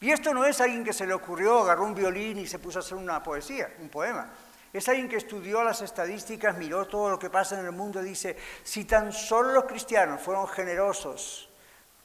[0.00, 2.78] Y esto no es alguien que se le ocurrió, agarró un violín y se puso
[2.78, 4.30] a hacer una poesía, un poema.
[4.72, 8.06] Es alguien que estudió las estadísticas, miró todo lo que pasa en el mundo y
[8.06, 11.51] dice, si tan solo los cristianos fueron generosos,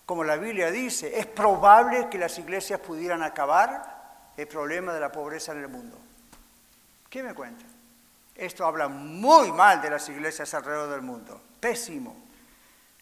[0.07, 5.11] como la Biblia dice, es probable que las iglesias pudieran acabar el problema de la
[5.11, 5.99] pobreza en el mundo.
[7.09, 7.65] ¿Qué me cuenta?
[8.33, 12.15] Esto habla muy mal de las iglesias alrededor del mundo pésimo.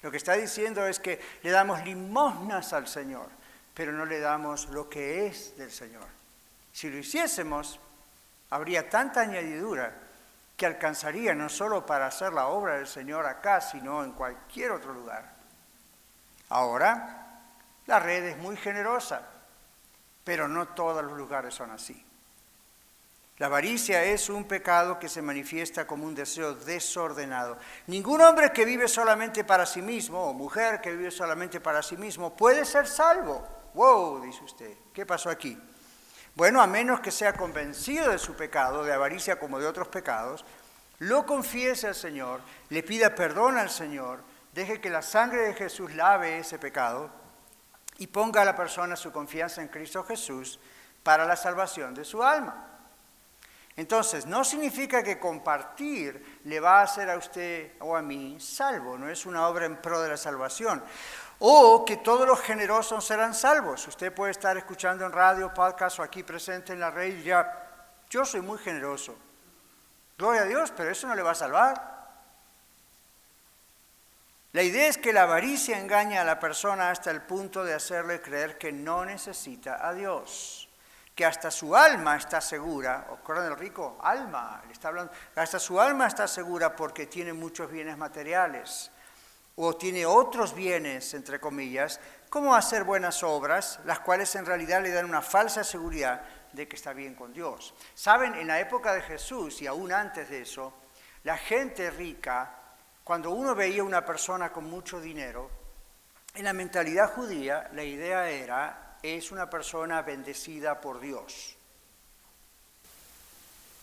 [0.02, 3.28] Lo que está diciendo es que le damos limosnas al Señor,
[3.76, 6.08] pero no le damos lo que es del Señor.
[6.74, 7.80] Si lo hiciésemos,
[8.50, 9.94] habría tanta añadidura
[10.58, 14.92] que alcanzaría no solo para hacer la obra del Señor acá, sino en cualquier otro
[14.92, 15.35] lugar.
[16.56, 17.42] Ahora,
[17.86, 19.28] la red es muy generosa,
[20.24, 22.02] pero no todos los lugares son así.
[23.40, 27.58] La avaricia es un pecado que se manifiesta como un deseo desordenado.
[27.88, 31.98] Ningún hombre que vive solamente para sí mismo, o mujer que vive solamente para sí
[31.98, 33.46] mismo, puede ser salvo.
[33.74, 35.62] Wow, dice usted, ¿qué pasó aquí?
[36.36, 40.46] Bueno, a menos que sea convencido de su pecado, de avaricia como de otros pecados,
[41.00, 42.40] lo confiese al Señor,
[42.70, 44.24] le pida perdón al Señor,
[44.56, 47.12] deje que la sangre de Jesús lave ese pecado
[47.98, 50.60] y ponga a la persona su confianza en Cristo Jesús
[51.04, 52.66] para la salvación de su alma.
[53.76, 58.98] Entonces, no significa que compartir le va a hacer a usted o a mí salvo,
[58.98, 60.82] no es una obra en pro de la salvación.
[61.40, 63.86] O que todos los generosos serán salvos.
[63.90, 67.92] Usted puede estar escuchando en radio, podcast o aquí presente en la red y ya,
[68.10, 69.18] yo soy muy generoso.
[70.18, 71.95] Gloria a Dios, pero eso no le va a salvar.
[74.56, 78.22] La idea es que la avaricia engaña a la persona hasta el punto de hacerle
[78.22, 80.70] creer que no necesita a Dios
[81.14, 83.98] que hasta su alma está segura, ¿recuerdan el rico?
[84.02, 88.92] Alma, le está hablando, hasta su alma está segura porque tiene muchos bienes materiales
[89.58, 92.00] o tiene otros bienes, entre comillas,
[92.30, 96.22] como hacer buenas obras, las cuales en realidad le dan una falsa seguridad
[96.54, 97.74] de que está bien con Dios.
[97.94, 100.74] Saben, en la época de Jesús y aún antes de eso,
[101.24, 102.62] la gente rica,
[103.06, 105.48] cuando uno veía una persona con mucho dinero,
[106.34, 111.56] en la mentalidad judía la idea era es una persona bendecida por Dios.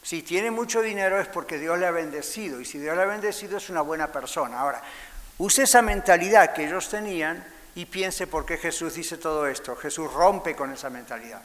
[0.03, 3.07] Si tiene mucho dinero es porque Dios le ha bendecido y si Dios le ha
[3.07, 4.59] bendecido es una buena persona.
[4.59, 4.83] Ahora,
[5.39, 7.47] use esa mentalidad que ellos tenían
[7.77, 9.77] y piense por qué Jesús dice todo esto.
[9.77, 11.43] Jesús rompe con esa mentalidad.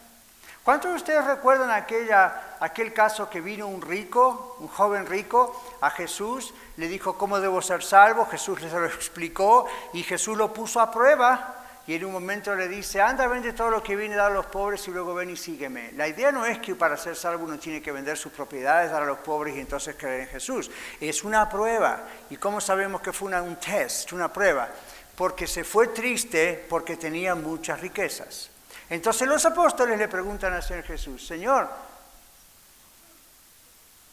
[0.67, 5.89] ¿Cuántos de ustedes recuerdan aquella, aquel caso que vino un rico, un joven rico, a
[5.91, 8.25] Jesús, le dijo cómo debo ser salvo?
[8.25, 11.55] Jesús les lo explicó y Jesús lo puso a prueba
[11.87, 14.33] y en un momento le dice, anda, vende todo lo que viene, a dar a
[14.33, 15.93] los pobres y luego ven y sígueme.
[15.93, 19.03] La idea no es que para ser salvo uno tiene que vender sus propiedades, dar
[19.03, 20.69] a los pobres y entonces creer en Jesús.
[20.99, 22.03] Es una prueba.
[22.29, 24.67] ¿Y cómo sabemos que fue un test, una prueba?
[25.15, 28.49] Porque se fue triste porque tenía muchas riquezas.
[28.89, 31.67] Entonces los apóstoles le preguntan al Señor Jesús, Señor,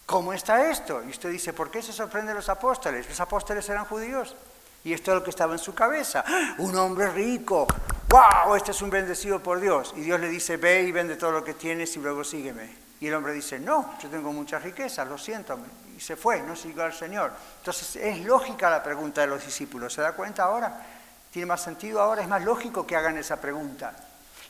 [0.07, 1.03] ¿cómo está esto?
[1.05, 3.09] Y usted dice, ¿por qué se sorprenden los apóstoles?
[3.09, 4.35] Los apóstoles eran judíos.
[4.85, 6.25] Y esto es lo que estaba en su cabeza.
[6.59, 7.66] Un hombre rico.
[8.09, 9.95] wow, este es un bendecido por Dios.
[9.97, 12.85] Y Dios le dice, ve y vende todo lo que tienes y luego sígueme.
[13.01, 15.59] Y el hombre dice, no, yo tengo mucha riqueza, lo siento.
[15.97, 17.33] Y se fue, no siguió al Señor.
[17.59, 19.93] Entonces es lógica la pregunta de los discípulos.
[19.95, 20.85] ¿Se da cuenta ahora?
[21.31, 22.22] ¿Tiene más sentido ahora?
[22.22, 23.95] Es más lógico que hagan esa pregunta.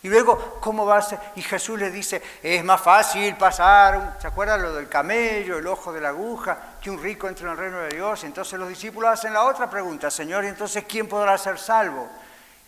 [0.05, 1.19] Y luego, ¿cómo va a ser?
[1.35, 5.95] Y Jesús le dice, es más fácil pasar, ¿se acuerdan lo del camello, el ojo
[5.95, 8.23] de la aguja, que un rico entre en el reino de Dios?
[8.25, 12.07] Entonces los discípulos hacen la otra pregunta, Señor, ¿y entonces quién podrá ser salvo?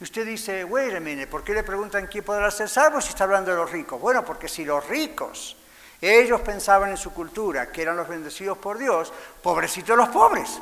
[0.00, 3.50] Y usted dice, minute, ¿por qué le preguntan quién podrá ser salvo si está hablando
[3.50, 4.00] de los ricos?
[4.00, 5.58] Bueno, porque si los ricos,
[6.00, 9.12] ellos pensaban en su cultura, que eran los bendecidos por Dios,
[9.42, 10.58] pobrecitos los pobres,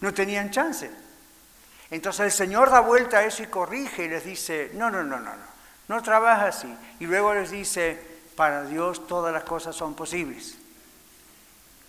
[0.00, 1.07] no tenían chance.
[1.90, 5.18] Entonces el Señor da vuelta a eso y corrige y les dice, no, no, no,
[5.18, 5.44] no, no,
[5.88, 6.74] no trabaja así.
[7.00, 7.98] Y luego les dice,
[8.36, 10.56] para Dios todas las cosas son posibles.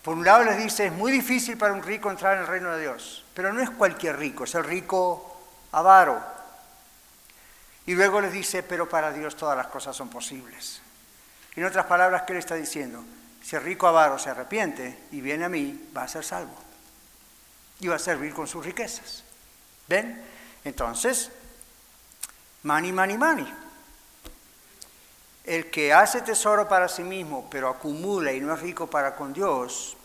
[0.01, 2.71] Por un lado les dice, es muy difícil para un rico entrar en el reino
[2.71, 5.41] de Dios, pero no es cualquier rico, es el rico
[5.73, 6.23] avaro.
[7.85, 10.81] Y luego les dice, pero para Dios todas las cosas son posibles.
[11.55, 13.03] En otras palabras, ¿qué le está diciendo?
[13.41, 16.55] Si el rico avaro se arrepiente y viene a mí, va a ser salvo.
[17.81, 19.23] Y va a servir con sus riquezas.
[19.89, 20.23] ¿Ven?
[20.63, 21.31] Entonces,
[22.63, 23.53] money, money, money.
[25.43, 29.33] El que hace tesoro para sí mismo, pero acumula y no es rico para con
[29.33, 29.97] Dios,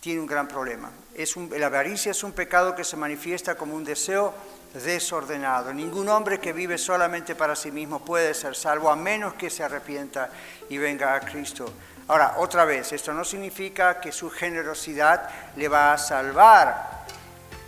[0.00, 0.92] tiene un gran problema.
[1.14, 4.32] Es la avaricia es un pecado que se manifiesta como un deseo
[4.72, 5.74] desordenado.
[5.74, 9.64] Ningún hombre que vive solamente para sí mismo puede ser salvo a menos que se
[9.64, 10.30] arrepienta
[10.68, 11.72] y venga a Cristo.
[12.06, 17.04] Ahora, otra vez, esto no significa que su generosidad le va a salvar,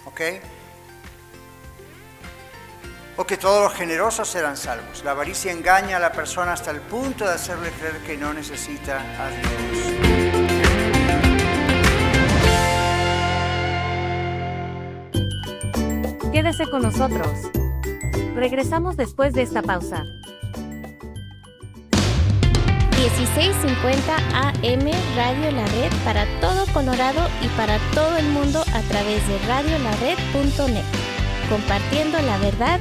[0.04, 0.20] ¿ok?
[3.20, 5.04] O que todos los generosos serán salvos.
[5.04, 8.98] La avaricia engaña a la persona hasta el punto de hacerle creer que no necesita
[8.98, 9.50] a Dios.
[16.32, 17.28] Quédese con nosotros.
[18.34, 20.06] Regresamos después de esta pausa.
[22.96, 29.28] 1650 AM Radio La Red para todo Colorado y para todo el mundo a través
[29.28, 30.84] de radiolared.net.
[31.50, 32.80] Compartiendo la verdad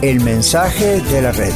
[0.00, 1.52] El mensaje de la red.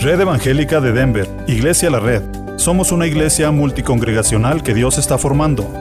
[0.00, 2.22] Red Evangélica de Denver, Iglesia La Red.
[2.56, 5.72] Somos una iglesia multicongregacional que Dios está formando.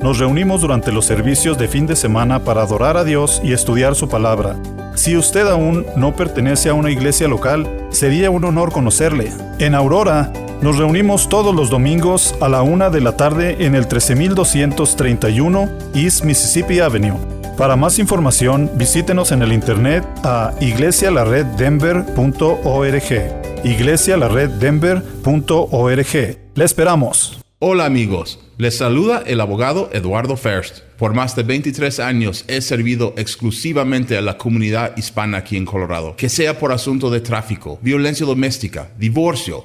[0.00, 3.94] Nos reunimos durante los servicios de fin de semana para adorar a Dios y estudiar
[3.94, 4.56] su palabra.
[4.94, 9.30] Si usted aún no pertenece a una iglesia local, sería un honor conocerle.
[9.58, 10.32] En Aurora,
[10.62, 16.24] nos reunimos todos los domingos a la una de la tarde en el 13231 East
[16.24, 17.18] Mississippi Avenue.
[17.58, 26.38] Para más información, visítenos en el internet a iglesialareddenver.org iglesialareddenver.org.
[26.54, 27.42] Le esperamos.
[27.64, 30.80] Hola amigos, les saluda el abogado Eduardo First.
[30.98, 36.16] Por más de 23 años he servido exclusivamente a la comunidad hispana aquí en Colorado,
[36.16, 39.64] que sea por asunto de tráfico, violencia doméstica, divorcio,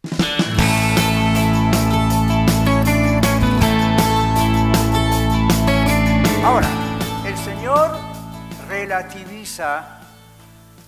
[6.42, 6.70] Ahora,
[7.26, 7.98] el Señor
[8.70, 10.00] relativiza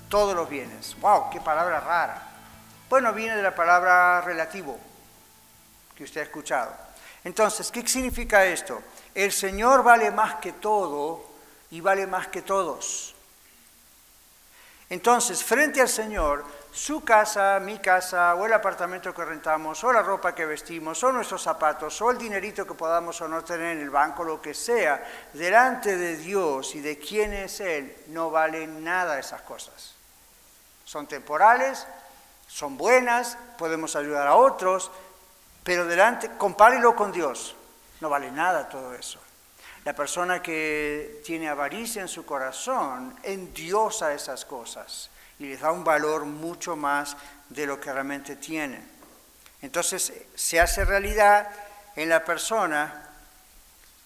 [0.08, 0.96] todos los bienes.
[1.02, 1.24] ¡Wow!
[1.30, 2.28] ¡Qué palabra rara!
[2.88, 4.78] Bueno, viene de la palabra relativo
[5.94, 6.72] que usted ha escuchado.
[7.24, 8.80] Entonces, ¿qué significa esto?
[9.24, 11.22] El Señor vale más que todo
[11.70, 13.14] y vale más que todos.
[14.88, 16.42] Entonces, frente al Señor,
[16.72, 21.12] su casa, mi casa, o el apartamento que rentamos, o la ropa que vestimos, o
[21.12, 24.54] nuestros zapatos, o el dinerito que podamos o no tener en el banco, lo que
[24.54, 29.96] sea, delante de Dios y de quién es Él, no valen nada esas cosas.
[30.86, 31.86] Son temporales,
[32.48, 34.90] son buenas, podemos ayudar a otros,
[35.62, 37.54] pero delante, compárelo con Dios,
[38.00, 39.20] no vale nada todo eso.
[39.84, 45.84] La persona que tiene avaricia en su corazón endiosa esas cosas y les da un
[45.84, 47.16] valor mucho más
[47.48, 48.86] de lo que realmente tienen.
[49.62, 51.48] Entonces se hace realidad
[51.96, 53.06] en la persona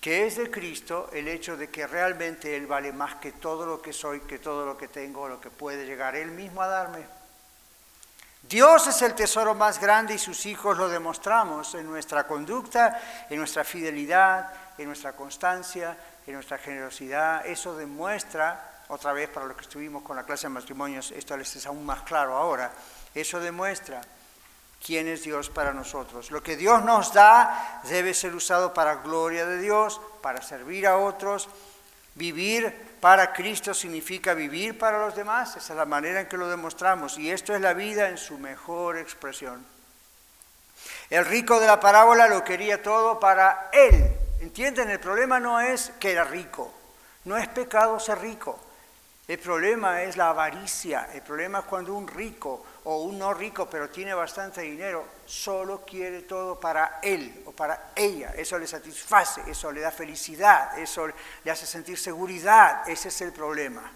[0.00, 3.80] que es de Cristo el hecho de que realmente Él vale más que todo lo
[3.80, 7.04] que soy, que todo lo que tengo, lo que puede llegar Él mismo a darme.
[8.48, 13.38] Dios es el tesoro más grande y sus hijos lo demostramos en nuestra conducta, en
[13.38, 17.46] nuestra fidelidad, en nuestra constancia, en nuestra generosidad.
[17.46, 21.56] Eso demuestra, otra vez para los que estuvimos con la clase de matrimonios, esto les
[21.56, 22.70] es aún más claro ahora,
[23.14, 24.02] eso demuestra
[24.84, 26.30] quién es Dios para nosotros.
[26.30, 30.98] Lo que Dios nos da debe ser usado para gloria de Dios, para servir a
[30.98, 31.48] otros.
[32.16, 36.48] Vivir para Cristo significa vivir para los demás, esa es la manera en que lo
[36.48, 39.62] demostramos y esto es la vida en su mejor expresión.
[41.10, 44.88] El rico de la parábola lo quería todo para él, ¿Entienden?
[44.88, 46.72] El problema no es que era rico,
[47.26, 48.58] no es pecado ser rico.
[49.26, 53.66] El problema es la avaricia, el problema es cuando un rico o un no rico
[53.70, 58.34] pero tiene bastante dinero, solo quiere todo para él o para ella.
[58.36, 61.08] Eso le satisface, eso le da felicidad, eso
[61.42, 62.86] le hace sentir seguridad.
[62.86, 63.90] Ese es el problema.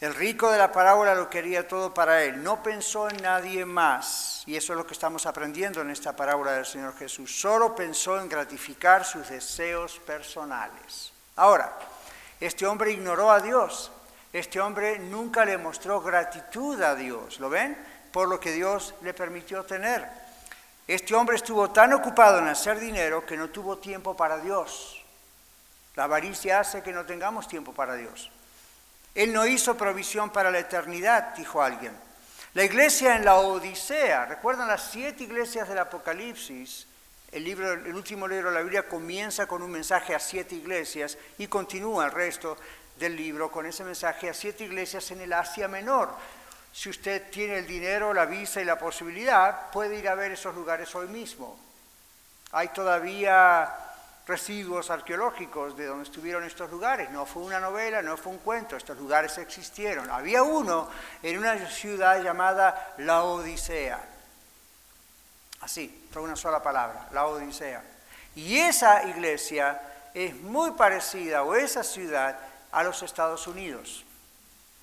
[0.00, 4.42] El rico de la parábola lo quería todo para él, no pensó en nadie más.
[4.46, 7.40] Y eso es lo que estamos aprendiendo en esta parábola del Señor Jesús.
[7.40, 11.12] Solo pensó en gratificar sus deseos personales.
[11.36, 11.76] Ahora,
[12.40, 13.90] este hombre ignoró a Dios.
[14.32, 17.40] Este hombre nunca le mostró gratitud a Dios.
[17.40, 17.76] ¿Lo ven?
[18.12, 20.06] Por lo que Dios le permitió tener.
[20.86, 25.02] Este hombre estuvo tan ocupado en hacer dinero que no tuvo tiempo para Dios.
[25.96, 28.30] La avaricia hace que no tengamos tiempo para Dios.
[29.14, 31.96] Él no hizo provisión para la eternidad, dijo alguien.
[32.52, 36.85] La iglesia en la Odisea, ¿recuerdan las siete iglesias del Apocalipsis?
[37.36, 41.18] El, libro, el último libro de la Biblia comienza con un mensaje a siete iglesias
[41.36, 42.56] y continúa el resto
[42.98, 46.08] del libro con ese mensaje a siete iglesias en el Asia Menor.
[46.72, 50.54] Si usted tiene el dinero, la visa y la posibilidad, puede ir a ver esos
[50.54, 51.58] lugares hoy mismo.
[52.52, 53.70] Hay todavía
[54.26, 57.10] residuos arqueológicos de donde estuvieron estos lugares.
[57.10, 60.08] No fue una novela, no fue un cuento, estos lugares existieron.
[60.08, 60.88] Había uno
[61.22, 64.02] en una ciudad llamada La Odisea.
[65.60, 67.82] Así, fue una sola palabra, La Odisea.
[68.34, 69.78] Y esa iglesia
[70.14, 72.38] es muy parecida, o esa ciudad,
[72.72, 74.02] a los Estados Unidos.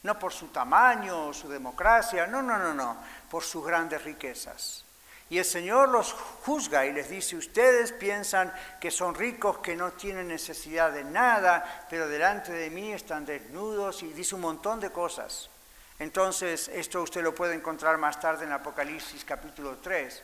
[0.03, 2.97] No por su tamaño o su democracia, no, no, no, no,
[3.31, 4.85] por sus grandes riquezas.
[5.31, 9.93] Y el Señor los juzga y les dice, ustedes piensan que son ricos, que no
[9.93, 14.91] tienen necesidad de nada, pero delante de mí están desnudos y dice un montón de
[14.91, 15.49] cosas.
[15.97, 20.21] Entonces, esto usted lo puede encontrar más tarde en Apocalipsis capítulo 3,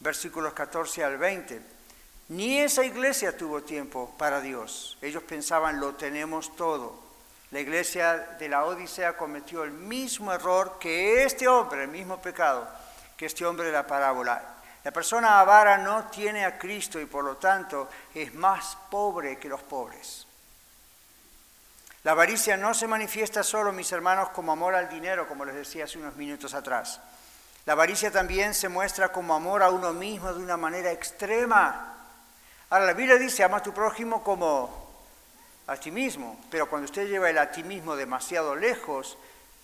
[0.00, 1.60] versículos 14 al 20.
[2.28, 4.98] Ni esa iglesia tuvo tiempo para Dios.
[5.02, 7.02] Ellos pensaban, lo tenemos todo.
[7.50, 12.66] La iglesia de la Odisea cometió el mismo error que este hombre, el mismo pecado
[13.16, 14.42] que este hombre de la parábola.
[14.82, 19.48] La persona avara no tiene a Cristo y por lo tanto es más pobre que
[19.48, 20.26] los pobres.
[22.02, 25.84] La avaricia no se manifiesta solo, mis hermanos, como amor al dinero, como les decía
[25.84, 27.00] hace unos minutos atrás.
[27.66, 31.96] La avaricia también se muestra como amor a uno mismo de una manera extrema.
[32.68, 34.92] Ahora, la Biblia dice, ama a tu prójimo como
[35.66, 39.16] a ti mismo, pero cuando usted lleva el a ti mismo demasiado lejos,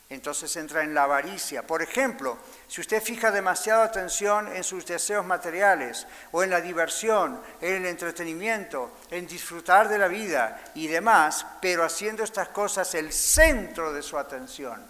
[0.09, 1.63] entonces entra en la avaricia.
[1.67, 7.41] Por ejemplo, si usted fija demasiada atención en sus deseos materiales o en la diversión,
[7.61, 13.13] en el entretenimiento, en disfrutar de la vida y demás, pero haciendo estas cosas el
[13.13, 14.85] centro de su atención,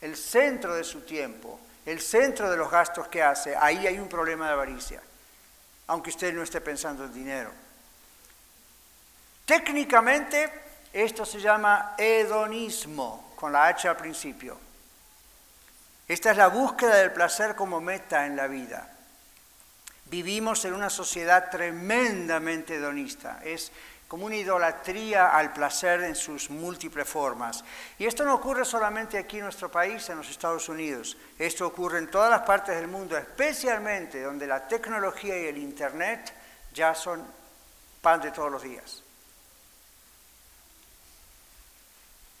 [0.00, 1.60] el centro de su tiempo,
[1.90, 5.02] el centro de los gastos que hace, ahí hay un problema de avaricia,
[5.88, 7.50] aunque usted no esté pensando en dinero.
[9.44, 10.52] Técnicamente,
[10.92, 14.56] esto se llama hedonismo, con la H al principio.
[16.06, 18.88] Esta es la búsqueda del placer como meta en la vida.
[20.04, 23.40] Vivimos en una sociedad tremendamente hedonista.
[23.44, 23.72] Es
[24.10, 27.64] como una idolatría al placer en sus múltiples formas.
[27.96, 31.16] Y esto no ocurre solamente aquí en nuestro país, en los Estados Unidos.
[31.38, 36.34] Esto ocurre en todas las partes del mundo, especialmente donde la tecnología y el Internet
[36.74, 37.24] ya son
[38.02, 39.04] pan de todos los días.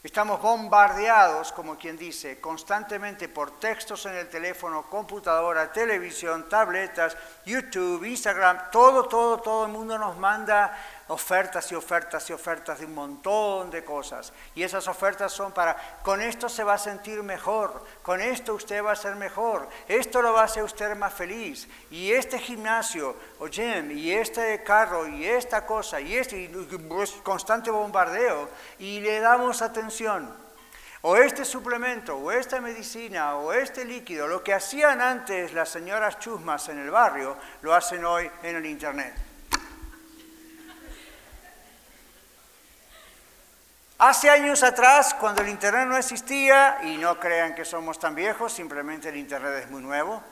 [0.02, 7.14] Estamos bombardeados, como quien dice, constantemente por textos en el teléfono, computadora, televisión, tabletas,
[7.44, 10.74] YouTube, Instagram, todo, todo, todo el mundo nos manda
[11.10, 14.32] ofertas y ofertas y ofertas de un montón de cosas.
[14.54, 18.82] Y esas ofertas son para, con esto se va a sentir mejor, con esto usted
[18.82, 21.68] va a ser mejor, esto lo va a hacer usted más feliz.
[21.90, 26.48] Y este gimnasio o gym, y este carro, y esta cosa, y este, y
[26.88, 28.48] pues, constante bombardeo,
[28.78, 30.32] y le damos atención.
[31.02, 36.20] O este suplemento, o esta medicina, o este líquido, lo que hacían antes las señoras
[36.20, 39.29] chusmas en el barrio, lo hacen hoy en el Internet.
[44.00, 48.50] Hace años atrás, cuando el Internet no existía, y no crean que somos tan viejos,
[48.50, 50.22] simplemente el Internet es muy nuevo,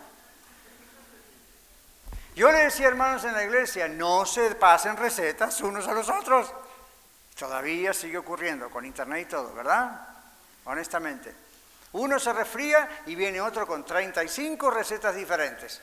[2.35, 6.51] yo le decía, hermanos en la iglesia, no se pasen recetas unos a los otros.
[7.39, 10.01] Todavía sigue ocurriendo con Internet y todo, ¿verdad?
[10.65, 11.35] Honestamente.
[11.93, 15.83] Uno se resfría y viene otro con 35 recetas diferentes.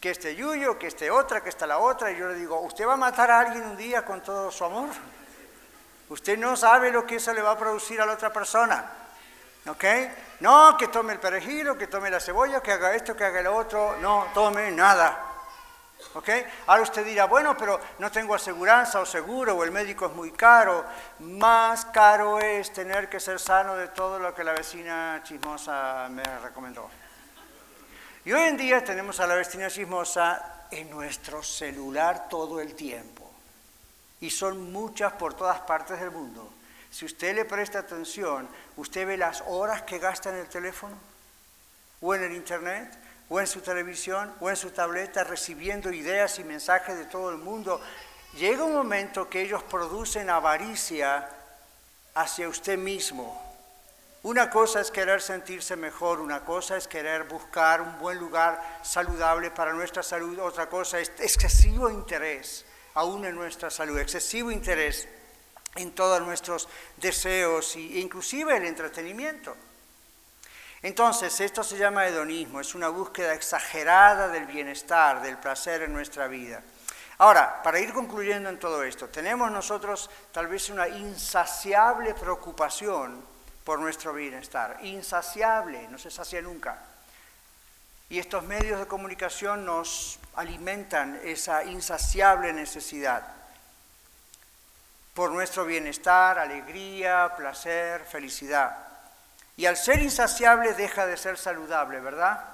[0.00, 2.10] Que este yuyo, que este otra, que esta la otra.
[2.10, 4.64] Y yo le digo, ¿usted va a matar a alguien un día con todo su
[4.64, 4.88] amor?
[6.08, 8.84] Usted no sabe lo que eso le va a producir a la otra persona.
[9.66, 9.84] ¿Ok?
[10.40, 13.56] No, que tome el perejil, que tome la cebolla, que haga esto, que haga lo
[13.56, 13.96] otro.
[14.00, 15.30] No tome nada.
[16.12, 16.28] ¿Ok?
[16.66, 20.32] Ahora usted dirá, bueno, pero no tengo aseguranza o seguro, o el médico es muy
[20.32, 20.84] caro.
[21.20, 26.22] Más caro es tener que ser sano de todo lo que la vecina chismosa me
[26.40, 26.90] recomendó.
[28.26, 33.23] Y hoy en día tenemos a la vecina chismosa en nuestro celular todo el tiempo
[34.24, 36.50] y son muchas por todas partes del mundo.
[36.90, 38.48] Si usted le presta atención,
[38.78, 40.96] usted ve las horas que gasta en el teléfono,
[42.00, 42.90] o en el internet,
[43.28, 47.36] o en su televisión, o en su tableta, recibiendo ideas y mensajes de todo el
[47.36, 47.82] mundo.
[48.32, 51.28] Llega un momento que ellos producen avaricia
[52.14, 53.42] hacia usted mismo.
[54.22, 59.50] Una cosa es querer sentirse mejor, una cosa es querer buscar un buen lugar saludable
[59.50, 62.64] para nuestra salud, otra cosa es excesivo interés
[62.94, 65.08] aún en nuestra salud, excesivo interés
[65.76, 69.56] en todos nuestros deseos e inclusive el entretenimiento.
[70.82, 76.28] Entonces, esto se llama hedonismo, es una búsqueda exagerada del bienestar, del placer en nuestra
[76.28, 76.62] vida.
[77.18, 83.24] Ahora, para ir concluyendo en todo esto, tenemos nosotros tal vez una insaciable preocupación
[83.64, 86.78] por nuestro bienestar, insaciable, no se sacia nunca.
[88.10, 93.34] Y estos medios de comunicación nos alimentan esa insaciable necesidad
[95.14, 98.76] por nuestro bienestar, alegría, placer, felicidad.
[99.56, 102.44] Y al ser insaciable deja de ser saludable, ¿verdad?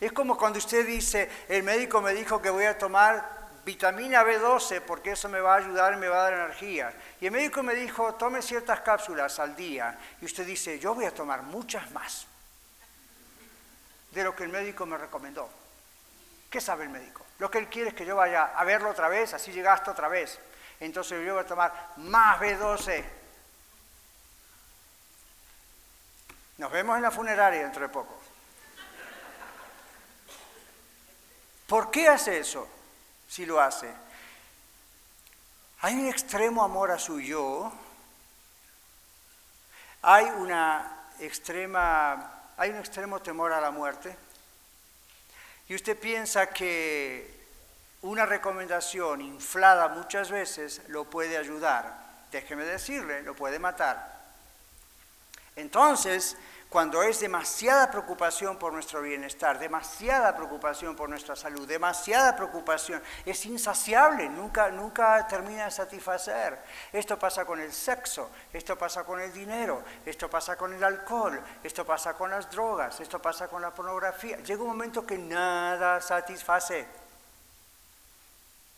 [0.00, 4.80] Es como cuando usted dice, el médico me dijo que voy a tomar vitamina B12
[4.82, 6.92] porque eso me va a ayudar me va a dar energía.
[7.20, 9.98] Y el médico me dijo, tome ciertas cápsulas al día.
[10.20, 12.26] Y usted dice, yo voy a tomar muchas más
[14.12, 15.61] de lo que el médico me recomendó.
[16.52, 17.24] ¿Qué sabe el médico?
[17.38, 20.08] Lo que él quiere es que yo vaya a verlo otra vez, así llegaste otra
[20.08, 20.38] vez.
[20.80, 23.02] Entonces yo voy a tomar más B12.
[26.58, 28.20] Nos vemos en la funeraria dentro de poco.
[31.66, 32.68] ¿Por qué hace eso?
[33.26, 33.90] Si lo hace.
[35.80, 37.72] Hay un extremo amor a su yo.
[40.02, 44.14] Hay una extrema hay un extremo temor a la muerte.
[45.72, 47.34] Y usted piensa que
[48.02, 52.26] una recomendación inflada muchas veces lo puede ayudar.
[52.30, 54.20] Déjeme decirle, lo puede matar.
[55.56, 56.36] Entonces,
[56.72, 63.44] cuando es demasiada preocupación por nuestro bienestar, demasiada preocupación por nuestra salud, demasiada preocupación, es
[63.44, 66.58] insaciable, nunca, nunca termina de satisfacer.
[66.90, 71.42] Esto pasa con el sexo, esto pasa con el dinero, esto pasa con el alcohol,
[71.62, 74.38] esto pasa con las drogas, esto pasa con la pornografía.
[74.38, 76.86] Llega un momento que nada satisface.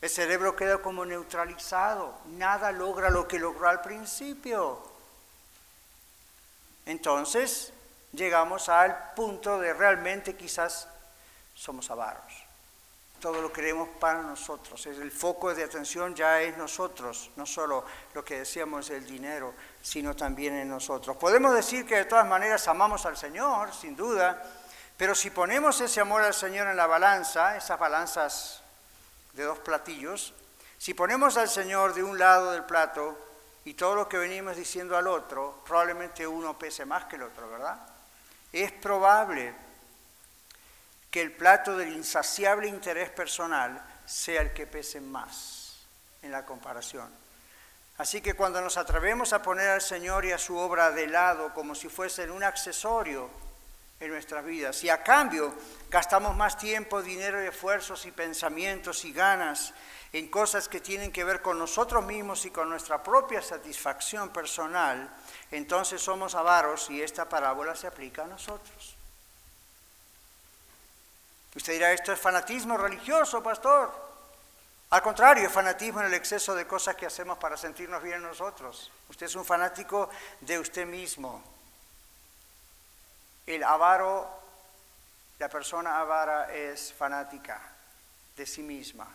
[0.00, 4.82] El cerebro queda como neutralizado, nada logra lo que logró al principio.
[6.86, 7.72] Entonces,
[8.14, 10.88] llegamos al punto de realmente quizás
[11.54, 12.44] somos avaros.
[13.20, 14.84] todo lo queremos para nosotros.
[14.84, 20.14] El foco de atención ya es nosotros, no solo lo que decíamos el dinero, sino
[20.14, 21.16] también en nosotros.
[21.16, 24.42] Podemos decir que de todas maneras amamos al Señor, sin duda,
[24.98, 28.62] pero si ponemos ese amor al Señor en la balanza, esas balanzas
[29.32, 30.34] de dos platillos,
[30.76, 33.16] si ponemos al Señor de un lado del plato
[33.64, 37.48] y todo lo que venimos diciendo al otro, probablemente uno pese más que el otro,
[37.48, 37.93] ¿verdad?
[38.54, 39.52] Es probable
[41.10, 45.84] que el plato del insaciable interés personal sea el que pese más
[46.22, 47.12] en la comparación.
[47.98, 51.52] Así que cuando nos atrevemos a poner al Señor y a su obra de lado
[51.52, 53.28] como si fuesen un accesorio
[53.98, 55.52] en nuestras vidas, y a cambio
[55.90, 59.74] gastamos más tiempo, dinero, esfuerzos y pensamientos y ganas
[60.12, 65.10] en cosas que tienen que ver con nosotros mismos y con nuestra propia satisfacción personal,
[65.56, 68.96] entonces somos avaros y esta parábola se aplica a nosotros.
[71.54, 74.04] Usted dirá, esto es fanatismo religioso, pastor.
[74.90, 78.90] Al contrario, es fanatismo en el exceso de cosas que hacemos para sentirnos bien nosotros.
[79.08, 81.42] Usted es un fanático de usted mismo.
[83.46, 84.28] El avaro,
[85.38, 87.60] la persona avara es fanática
[88.36, 89.08] de sí misma.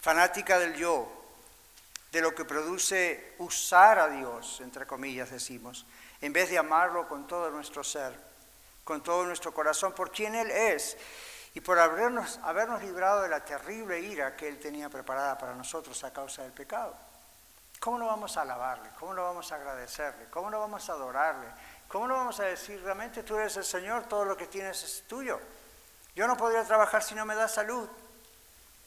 [0.00, 1.17] Fanática del yo,
[2.12, 5.86] de lo que produce usar a Dios, entre comillas decimos
[6.20, 8.18] en vez de amarlo con todo nuestro ser,
[8.84, 10.96] con todo nuestro corazón, por quien Él es
[11.54, 16.02] y por habernos, habernos librado de la terrible ira que Él tenía preparada para nosotros
[16.04, 16.94] a causa del pecado.
[17.78, 18.90] ¿Cómo no vamos a alabarle?
[18.98, 20.26] ¿Cómo no vamos a agradecerle?
[20.30, 21.46] ¿Cómo no vamos a adorarle?
[21.86, 25.04] ¿Cómo no vamos a decir, realmente tú eres el Señor, todo lo que tienes es
[25.06, 25.38] tuyo?
[26.16, 27.88] Yo no podría trabajar si no me das salud.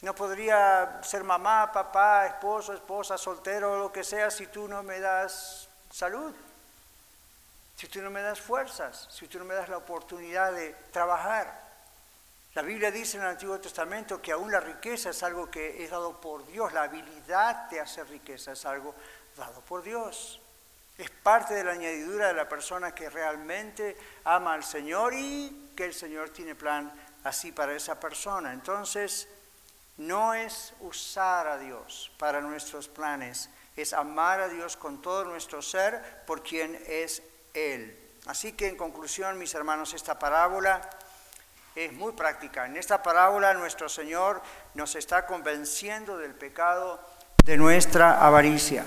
[0.02, 4.99] No podría ser mamá, papá, esposo, esposa, soltero, lo que sea, si tú no me
[4.99, 6.34] das salud
[7.82, 11.52] si tú no me das fuerzas, si tú no me das la oportunidad de trabajar.
[12.54, 15.89] La Biblia dice en el Antiguo Testamento que aún la riqueza es algo que es
[15.89, 18.93] dado por Dios, la habilidad de hacer riqueza es algo
[19.36, 20.39] dado por Dios.
[20.95, 25.86] Es parte de la añadidura de la persona que realmente ama al Señor y que
[25.86, 26.91] el Señor tiene plan
[27.24, 28.54] así para esa persona.
[28.54, 29.28] Entonces,
[29.98, 35.62] no es usar a Dios para nuestros planes, es amar a Dios con todo nuestro
[35.62, 37.22] ser por quien es
[37.54, 37.98] él.
[38.26, 40.82] Así que en conclusión, mis hermanos, esta parábola
[41.76, 42.66] es muy práctica.
[42.66, 44.42] En esta parábola nuestro Señor
[44.74, 47.00] nos está convenciendo del pecado
[47.44, 48.86] de nuestra avaricia.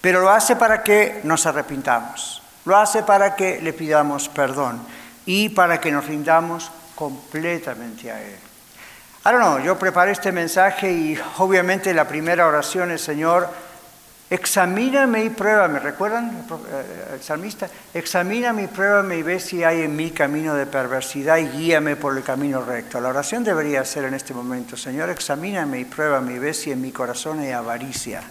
[0.00, 2.42] Pero lo hace para que nos arrepintamos.
[2.64, 4.86] Lo hace para que le pidamos perdón
[5.24, 8.38] y para que nos rindamos completamente a Él.
[9.24, 13.48] Ahora no, yo preparé este mensaje y obviamente la primera oración es, Señor,
[14.30, 15.78] Examíname y pruébame.
[15.78, 17.68] ¿Recuerdan eh, el salmista?
[17.92, 22.16] Examíname y pruébame y ve si hay en mí camino de perversidad y guíame por
[22.16, 23.00] el camino recto.
[23.00, 26.80] La oración debería ser en este momento, Señor, examíname y pruébame y ve si en
[26.80, 28.22] mi corazón hay avaricia.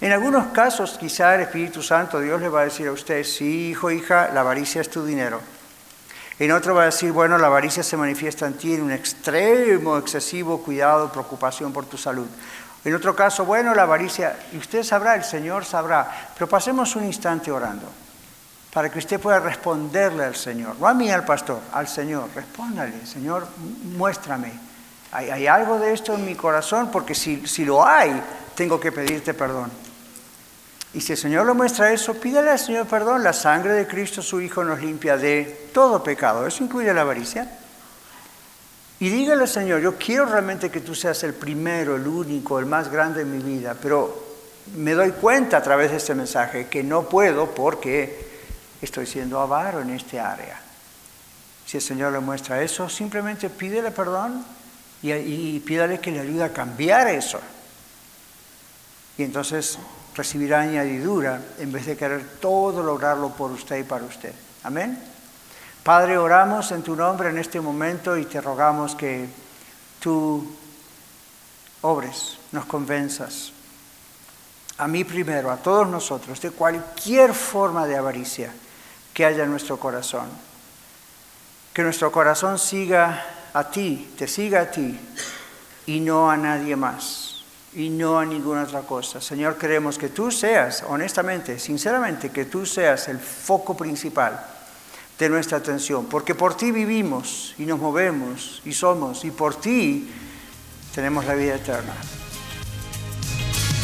[0.00, 3.70] En algunos casos, quizá el Espíritu Santo, Dios le va a decir a usted, sí,
[3.70, 5.40] hijo, hija, la avaricia es tu dinero.
[6.42, 9.96] En otro va a decir, bueno, la avaricia se manifiesta en ti en un extremo,
[9.96, 12.26] excesivo cuidado, preocupación por tu salud.
[12.84, 17.04] En otro caso, bueno, la avaricia, y usted sabrá, el Señor sabrá, pero pasemos un
[17.04, 17.86] instante orando
[18.74, 23.06] para que usted pueda responderle al Señor, no a mí al pastor, al Señor, respóndale,
[23.06, 23.46] Señor,
[23.96, 24.52] muéstrame,
[25.12, 26.90] ¿hay, algo de esto en mi corazón?
[26.90, 28.20] Porque si, si lo hay,
[28.56, 29.70] tengo que pedirte perdón.
[30.94, 34.20] Y si el Señor le muestra eso, pídale al Señor perdón, la sangre de Cristo,
[34.20, 37.58] su Hijo, nos limpia de todo pecado, ¿eso incluye la avaricia?
[39.00, 42.88] Y dígale, Señor, yo quiero realmente que tú seas el primero, el único, el más
[42.88, 44.22] grande en mi vida, pero
[44.76, 48.30] me doy cuenta a través de este mensaje que no puedo porque
[48.80, 50.60] estoy siendo avaro en este área.
[51.66, 54.44] Si el Señor le muestra eso, simplemente pídele perdón
[55.02, 57.40] y, y pídale que le ayude a cambiar eso.
[59.18, 59.78] Y entonces
[60.14, 64.32] recibirá añadidura en vez de querer todo lograrlo por usted y para usted.
[64.62, 64.98] Amén.
[65.82, 69.28] Padre, oramos en tu nombre en este momento y te rogamos que
[69.98, 70.54] tú
[71.80, 73.52] obres, nos convenzas,
[74.78, 78.52] a mí primero, a todos nosotros, de cualquier forma de avaricia
[79.12, 80.28] que haya en nuestro corazón.
[81.72, 84.98] Que nuestro corazón siga a ti, te siga a ti
[85.86, 87.21] y no a nadie más
[87.74, 89.20] y no a ninguna otra cosa.
[89.20, 94.44] Señor, queremos que tú seas, honestamente, sinceramente, que tú seas el foco principal
[95.18, 100.10] de nuestra atención, porque por ti vivimos y nos movemos y somos, y por ti
[100.94, 101.94] tenemos la vida eterna.